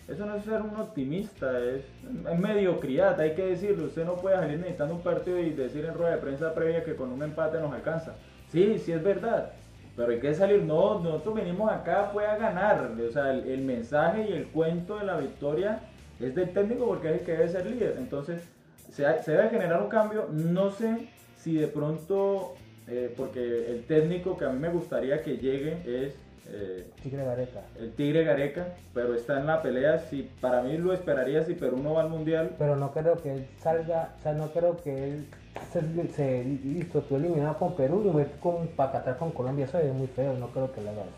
Eso 0.08 0.24
no 0.26 0.34
es 0.36 0.44
ser 0.44 0.62
un 0.62 0.74
optimista, 0.80 1.58
es, 1.60 1.84
es 2.32 2.38
mediocridad, 2.38 3.20
hay 3.20 3.34
que 3.34 3.44
decirlo. 3.44 3.86
Usted 3.86 4.04
no 4.06 4.16
puede 4.16 4.36
salir 4.36 4.58
necesitando 4.58 4.94
un 4.94 5.02
partido 5.02 5.38
y 5.38 5.50
decir 5.50 5.84
en 5.84 5.94
rueda 5.94 6.12
de 6.12 6.16
prensa 6.22 6.54
previa 6.54 6.82
que 6.82 6.96
con 6.96 7.12
un 7.12 7.22
empate 7.22 7.60
nos 7.60 7.72
alcanza. 7.72 8.14
Sí, 8.50 8.78
sí 8.78 8.92
es 8.92 9.02
verdad, 9.02 9.52
pero 9.98 10.12
hay 10.12 10.20
que 10.20 10.32
salir. 10.32 10.62
No, 10.62 11.00
nosotros 11.00 11.34
venimos 11.34 11.70
acá 11.70 12.10
pues 12.12 12.26
a 12.26 12.36
ganar. 12.36 12.92
O 13.06 13.12
sea, 13.12 13.32
el, 13.32 13.50
el 13.50 13.62
mensaje 13.62 14.30
y 14.30 14.32
el 14.32 14.46
cuento 14.46 14.96
de 14.96 15.04
la 15.04 15.16
victoria 15.16 15.80
es 16.20 16.36
del 16.36 16.50
técnico 16.52 16.86
porque 16.86 17.08
es 17.08 17.20
el 17.20 17.26
que 17.26 17.32
debe 17.32 17.48
ser 17.48 17.66
líder. 17.66 17.96
Entonces, 17.98 18.42
se 18.90 19.02
debe 19.02 19.50
generar 19.50 19.82
un 19.82 19.88
cambio. 19.88 20.28
No 20.30 20.70
sé 20.70 21.08
si 21.36 21.56
de 21.56 21.66
pronto, 21.66 22.54
eh, 22.86 23.12
porque 23.16 23.72
el 23.72 23.84
técnico 23.86 24.38
que 24.38 24.44
a 24.44 24.50
mí 24.50 24.60
me 24.60 24.68
gustaría 24.68 25.20
que 25.20 25.36
llegue 25.36 25.82
es 25.84 26.14
eh, 26.50 26.86
Tigre 27.02 27.24
Gareca. 27.24 27.62
el 27.78 27.92
Tigre 27.92 28.24
Gareca, 28.24 28.68
pero 28.94 29.14
está 29.14 29.40
en 29.40 29.46
la 29.46 29.60
pelea. 29.62 29.98
Si, 29.98 30.30
para 30.40 30.62
mí 30.62 30.78
lo 30.78 30.92
esperaría 30.92 31.42
si 31.42 31.54
Perú 31.54 31.78
no 31.82 31.94
va 31.94 32.02
al 32.02 32.08
mundial. 32.08 32.54
Pero 32.56 32.76
no 32.76 32.92
creo 32.92 33.16
que 33.16 33.32
él 33.32 33.46
salga, 33.58 34.14
o 34.18 34.22
sea, 34.22 34.32
no 34.32 34.48
creo 34.52 34.76
que 34.76 35.12
él 35.12 35.26
se, 35.72 36.08
se 36.12 36.44
listo, 36.44 37.00
tú 37.02 37.16
eliminado 37.16 37.58
con 37.58 37.74
Perú 37.74 38.02
y 38.04 38.08
voy 38.08 38.26
con 38.40 38.66
Pacatar 38.68 39.16
con 39.18 39.30
Colombia, 39.32 39.64
eso 39.66 39.78
es 39.78 39.92
muy 39.92 40.06
feo, 40.08 40.34
no 40.34 40.48
creo 40.48 40.72
que 40.72 40.80
le 40.80 40.90
haga 40.90 41.02
eso. 41.02 41.10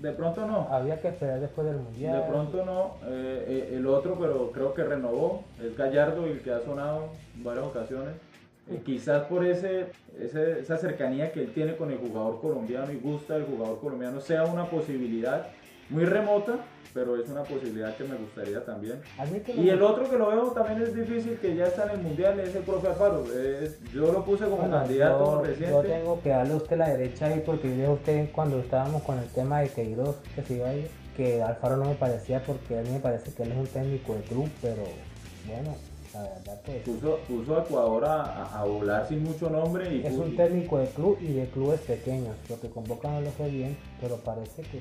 De 0.00 0.12
pronto 0.12 0.44
no. 0.46 0.68
Había 0.70 1.00
que 1.00 1.08
esperar 1.08 1.40
después 1.40 1.66
del 1.66 1.76
mundial. 1.76 2.20
De 2.20 2.28
pronto 2.28 2.64
no. 2.64 2.96
Eh, 3.08 3.44
eh, 3.70 3.74
el 3.76 3.86
otro, 3.86 4.16
pero 4.20 4.50
creo 4.52 4.74
que 4.74 4.84
renovó, 4.84 5.44
es 5.62 5.76
Gallardo, 5.76 6.26
el 6.26 6.40
que 6.40 6.52
ha 6.52 6.60
sonado 6.60 7.08
en 7.36 7.44
varias 7.44 7.64
ocasiones. 7.64 8.14
Eh, 8.70 8.80
quizás 8.84 9.24
por 9.24 9.44
ese, 9.46 9.86
ese- 10.18 10.60
esa 10.60 10.76
cercanía 10.78 11.32
que 11.32 11.40
él 11.42 11.52
tiene 11.54 11.76
con 11.76 11.90
el 11.90 11.98
jugador 11.98 12.40
colombiano 12.40 12.90
y 12.92 12.96
gusta 12.96 13.34
del 13.34 13.44
jugador 13.44 13.78
colombiano 13.80 14.20
sea 14.20 14.44
una 14.44 14.66
posibilidad 14.66 15.46
muy 15.94 16.04
remota, 16.04 16.56
pero 16.92 17.16
es 17.20 17.28
una 17.28 17.42
posibilidad 17.42 17.96
que 17.96 18.04
me 18.04 18.16
gustaría 18.16 18.64
también. 18.64 19.00
Que 19.44 19.52
Y 19.52 19.68
el 19.70 19.82
otro 19.82 20.08
que 20.10 20.16
lo 20.18 20.28
veo 20.28 20.42
también 20.52 20.82
es 20.82 20.94
difícil, 20.94 21.38
que 21.38 21.54
ya 21.56 21.66
está 21.66 21.84
en 21.84 21.90
el 21.90 21.98
mundial, 22.02 22.38
es 22.40 22.54
el 22.54 22.62
profe 22.62 22.88
Alfaro. 22.88 23.24
Es- 23.32 23.78
yo 23.92 24.12
lo 24.12 24.24
puse 24.24 24.44
como 24.44 24.58
Bueno, 24.58 24.76
candidato 24.78 25.24
yo, 25.36 25.42
reciente. 25.42 25.70
yo 25.70 25.80
tengo 25.82 26.20
que 26.22 26.28
darle 26.30 26.52
a 26.52 26.56
usted 26.56 26.76
la 26.76 26.88
derecha 26.90 27.26
ahí 27.26 27.42
porque 27.44 27.68
yo 27.68 27.74
dije 27.74 27.88
usted 27.88 28.28
cuando 28.32 28.58
estábamos 28.60 29.02
con 29.02 29.18
el 29.18 29.28
tema 29.28 29.60
de 29.60 29.68
Queiroz 29.68 30.16
que 30.34 30.42
se 30.42 30.54
iba 30.54 30.68
a 30.68 30.74
ir, 30.74 30.88
que 31.16 31.42
Alfaro 31.42 31.76
no 31.76 31.84
me 31.86 31.94
parecía 31.94 32.40
porque 32.44 32.78
a 32.78 32.82
mí 32.82 32.90
me 32.90 33.00
parece 33.00 33.32
que 33.32 33.42
él 33.44 33.52
es 33.52 33.58
un 33.58 33.66
técnico 33.68 34.14
de 34.14 34.22
club, 34.22 34.48
pero 34.60 34.82
bueno, 35.46 35.74
la 36.14 36.22
verdad 36.22 36.60
pues 36.64 36.78
Puso, 36.82 37.18
puso 37.26 37.56
a 37.56 37.62
Ecuador 37.62 38.04
a, 38.04 38.60
a- 38.60 38.64
volar 38.64 39.06
sin 39.08 39.22
mucho 39.24 39.50
nombre 39.50 39.92
y 39.94 40.06
es 40.06 40.14
un 40.14 40.36
técnico 40.36 40.78
de 40.78 40.86
club 40.86 41.18
y 41.20 41.32
de 41.32 41.46
clubes 41.48 41.80
pequeños, 41.80 42.34
lo 42.48 42.60
que 42.60 42.68
convocan 42.70 43.14
no 43.14 43.20
lo 43.22 43.30
fue 43.32 43.48
bien, 43.50 43.76
pero 44.00 44.16
parece 44.16 44.62
que 44.62 44.80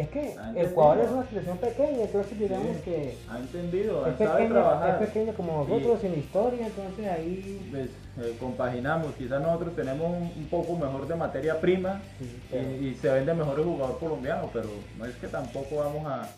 es 0.00 0.08
que. 0.08 0.34
Ecuador 0.56 1.04
es 1.04 1.10
una 1.10 1.24
selección 1.28 1.58
pequeña, 1.58 2.02
entonces 2.04 2.38
digamos 2.38 2.66
Sí. 2.76 2.82
que 2.84 3.14
ha 3.30 3.38
entendido, 3.38 4.06
es 4.06 4.16
sabe 4.18 4.30
pequeña, 4.30 4.48
trabajar. 4.50 5.02
es 5.02 5.08
pequeña 5.08 5.32
como 5.34 5.64
nosotros 5.68 6.00
sin 6.00 6.18
historia, 6.18 6.66
entonces 6.66 7.06
ahí 7.06 7.68
Pues, 7.70 7.90
eh, 8.26 8.36
compaginamos, 8.40 9.12
quizás 9.14 9.40
nosotros 9.42 9.76
tenemos 9.76 10.06
un, 10.10 10.22
un 10.36 10.46
poco 10.50 10.74
mejor 10.76 11.06
de 11.06 11.14
materia 11.16 11.60
prima 11.60 12.00
sí, 12.18 12.24
y, 12.24 12.42
pero- 12.50 12.82
y 12.82 12.94
se 12.94 13.08
vende 13.10 13.34
mejor 13.34 13.58
el 13.58 13.64
jugador 13.66 13.98
colombiano, 13.98 14.48
pero 14.52 14.68
no 14.98 15.04
es 15.06 15.14
que 15.16 15.28
tampoco 15.28 15.76
vamos 15.76 16.06
a, 16.06 16.28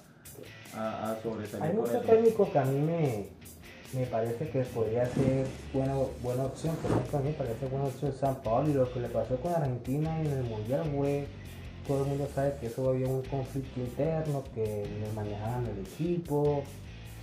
a, 0.77 1.13
a 1.13 1.17
sobresalir 1.23 1.67
Hay 1.67 1.73
muchos 1.77 2.03
técnicos 2.05 2.49
que 2.49 2.59
a 2.59 2.65
mí 2.65 2.81
me, 2.81 3.27
me 3.93 4.07
parece 4.07 4.49
que 4.49 4.61
podría 4.63 5.07
ser 5.07 5.47
buena, 5.73 5.95
buena 6.23 6.45
opción. 6.45 6.75
Por 6.77 6.91
ejemplo, 6.91 7.19
a 7.19 7.23
mí 7.23 7.29
me 7.29 7.35
parece 7.35 7.67
buena 7.67 7.87
opción 7.87 8.13
San 8.19 8.43
Paulo 8.43 8.71
y 8.71 8.73
lo 8.73 8.93
que 8.93 9.01
le 9.01 9.09
pasó 9.09 9.37
con 9.37 9.53
Argentina 9.53 10.21
en 10.21 10.27
el 10.27 10.43
Mundial 10.45 10.91
fue, 10.97 11.27
todo 11.87 12.03
el 12.03 12.09
mundo 12.09 12.29
sabe 12.35 12.55
que 12.61 12.67
eso 12.67 12.89
había 12.89 13.07
un 13.07 13.23
conflicto 13.23 13.81
interno, 13.81 14.43
que 14.55 14.87
le 15.01 15.13
manejaban 15.15 15.67
el 15.67 15.81
equipo. 15.81 16.65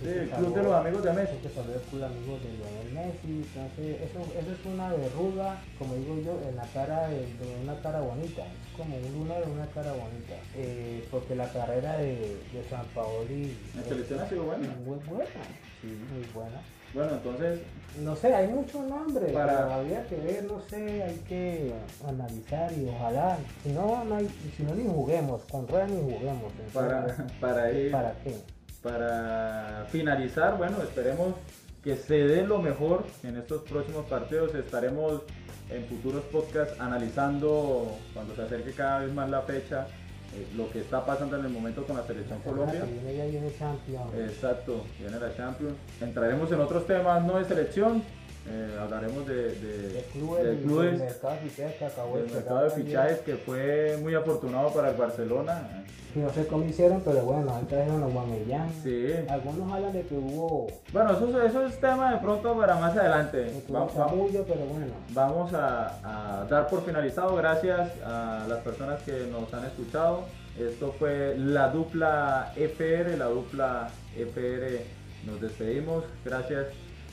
El 0.04 0.28
club 0.30 0.54
de 0.54 0.62
los 0.62 0.72
amigos 0.74 1.02
de 1.04 1.12
Messi. 1.12 1.36
que 1.42 1.48
se 1.48 1.54
volvió 1.60 1.74
el 1.76 1.80
club 1.82 2.00
de 2.00 2.06
amigos 2.06 2.40
de 2.42 2.48
Lionel 2.52 2.92
Messi. 2.92 3.44
Entonces, 3.54 4.00
eso, 4.02 4.20
eso 4.38 4.52
es 4.52 4.66
una 4.66 4.90
verruga, 4.92 5.60
como 5.78 5.94
digo 5.94 6.16
yo, 6.24 6.48
en 6.48 6.56
la 6.56 6.66
cara 6.74 7.08
de, 7.08 7.16
de 7.20 7.56
una 7.62 7.74
cara 7.80 8.00
bonita. 8.00 8.42
Es 8.42 8.76
como 8.76 8.96
un 8.96 9.12
lunar 9.12 9.42
en 9.42 9.50
una 9.50 9.66
cara 9.66 9.92
bonita. 9.92 10.34
Eh, 10.56 11.06
porque 11.10 11.34
la 11.34 11.48
carrera 11.52 11.96
de, 11.98 12.36
de 12.52 12.64
San 12.70 12.84
Paoli 12.94 13.56
La 13.76 13.82
selección 13.82 14.20
ha 14.20 14.28
sido 14.28 14.44
buena. 14.44 14.68
muy 14.84 14.98
buena, 15.06 15.42
sí, 15.80 15.88
muy 16.12 16.24
buena. 16.34 16.60
Bueno, 16.94 17.12
entonces 17.12 17.60
no 18.02 18.14
sé, 18.16 18.34
hay 18.34 18.48
muchos 18.48 18.84
nombres, 18.86 19.32
Para- 19.32 19.74
habría 19.76 20.06
que 20.08 20.16
ver, 20.16 20.44
no 20.44 20.60
sé, 20.68 21.02
hay 21.02 21.16
que 21.26 21.72
analizar 22.06 22.70
y 22.72 22.86
ojalá, 22.86 23.38
si 23.62 23.70
no, 23.70 24.04
no 24.04 24.16
hay, 24.16 24.28
si 24.54 24.62
no 24.62 24.74
ni 24.74 24.84
juguemos, 24.84 25.40
con 25.50 25.66
ruedas 25.66 25.88
ni 25.90 26.00
juguemos. 26.02 26.52
para, 26.74 27.06
para 27.40 27.72
ir 27.72 27.90
¿Para 27.90 28.12
qué? 28.22 28.36
Para 28.82 29.86
finalizar, 29.90 30.56
bueno, 30.58 30.82
esperemos 30.82 31.34
que 31.82 31.96
se 31.96 32.14
dé 32.14 32.46
lo 32.46 32.58
mejor 32.60 33.04
en 33.22 33.36
estos 33.36 33.62
próximos 33.62 34.06
partidos. 34.06 34.54
Estaremos 34.54 35.22
en 35.70 35.84
futuros 35.86 36.22
podcasts 36.24 36.78
analizando 36.80 37.96
cuando 38.12 38.34
se 38.34 38.42
acerque 38.42 38.72
cada 38.72 39.00
vez 39.00 39.12
más 39.12 39.28
la 39.28 39.42
fecha 39.42 39.86
eh, 40.34 40.46
lo 40.56 40.70
que 40.70 40.80
está 40.80 41.04
pasando 41.04 41.38
en 41.38 41.44
el 41.44 41.50
momento 41.50 41.84
con 41.84 41.96
la 41.96 42.06
selección 42.06 42.38
La 42.38 42.44
Colombia. 42.44 42.84
viene 42.84 43.16
ya 43.16 43.24
viene 43.26 43.52
Champions. 43.58 44.14
Exacto, 44.14 44.84
viene 44.98 45.18
la 45.18 45.36
Champions. 45.36 45.74
Entraremos 46.00 46.50
en 46.50 46.60
otros 46.60 46.86
temas 46.86 47.22
no 47.24 47.38
de 47.38 47.44
selección, 47.44 48.02
eh, 48.48 48.76
hablaremos 48.80 49.26
de, 49.26 50.04
clubes, 50.12 50.44
de 50.44 50.56
clubes, 50.62 50.90
del 50.98 51.00
mercado 51.00 51.34
de 51.34 51.48
fichajes 51.48 51.76
que 51.76 51.84
acabó 51.84 52.16
del 52.16 52.28
de 52.28 52.34
mercado 52.34 52.64
de 52.64 52.70
fichajes 52.70 53.18
que 53.20 53.36
fue 53.36 53.98
muy 54.02 54.14
afortunado 54.14 54.72
para 54.72 54.90
el 54.90 54.96
Barcelona. 54.96 55.84
No 56.14 56.30
sé 56.30 56.46
cómo 56.46 56.64
hicieron, 56.64 57.00
pero 57.02 57.20
bueno, 57.22 57.54
ahí 57.54 57.64
trajeron 57.64 58.02
a 58.02 58.06
Guamellán. 58.06 58.70
Sí. 58.82 59.06
Algunos 59.30 59.72
hablan 59.72 59.92
de 59.92 60.02
que 60.02 60.14
hubo, 60.14 60.66
Bueno, 60.92 61.12
eso, 61.12 61.42
eso 61.42 61.66
es 61.66 61.80
tema 61.80 62.12
de 62.12 62.18
pronto 62.18 62.54
para 62.54 62.74
más 62.74 62.94
adelante. 62.96 63.50
chamullo, 63.94 64.44
pero 64.44 64.60
bueno. 64.66 64.92
Vamos 65.10 65.54
a, 65.54 66.40
a 66.40 66.44
dar 66.44 66.68
por 66.68 66.84
finalizado. 66.84 67.34
Gracias 67.36 67.92
a 68.04 68.44
las 68.46 68.58
personas 68.58 69.02
que 69.04 69.26
nos 69.30 69.54
han 69.54 69.64
escuchado. 69.64 70.24
Esto 70.58 70.94
fue 70.98 71.34
la 71.38 71.68
dupla 71.68 72.52
FR, 72.56 73.16
la 73.16 73.26
dupla 73.26 73.88
FR. 74.14 74.84
Nos 75.24 75.40
despedimos. 75.40 76.04
Gracias 76.26 76.66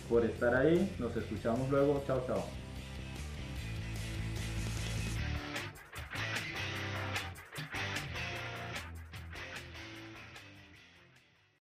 por 0.09 0.25
estar 0.25 0.53
ahí. 0.55 0.93
Nos 0.99 1.15
escuchamos 1.15 1.69
luego. 1.69 2.03
Chao, 2.05 2.25
chao. 2.27 2.58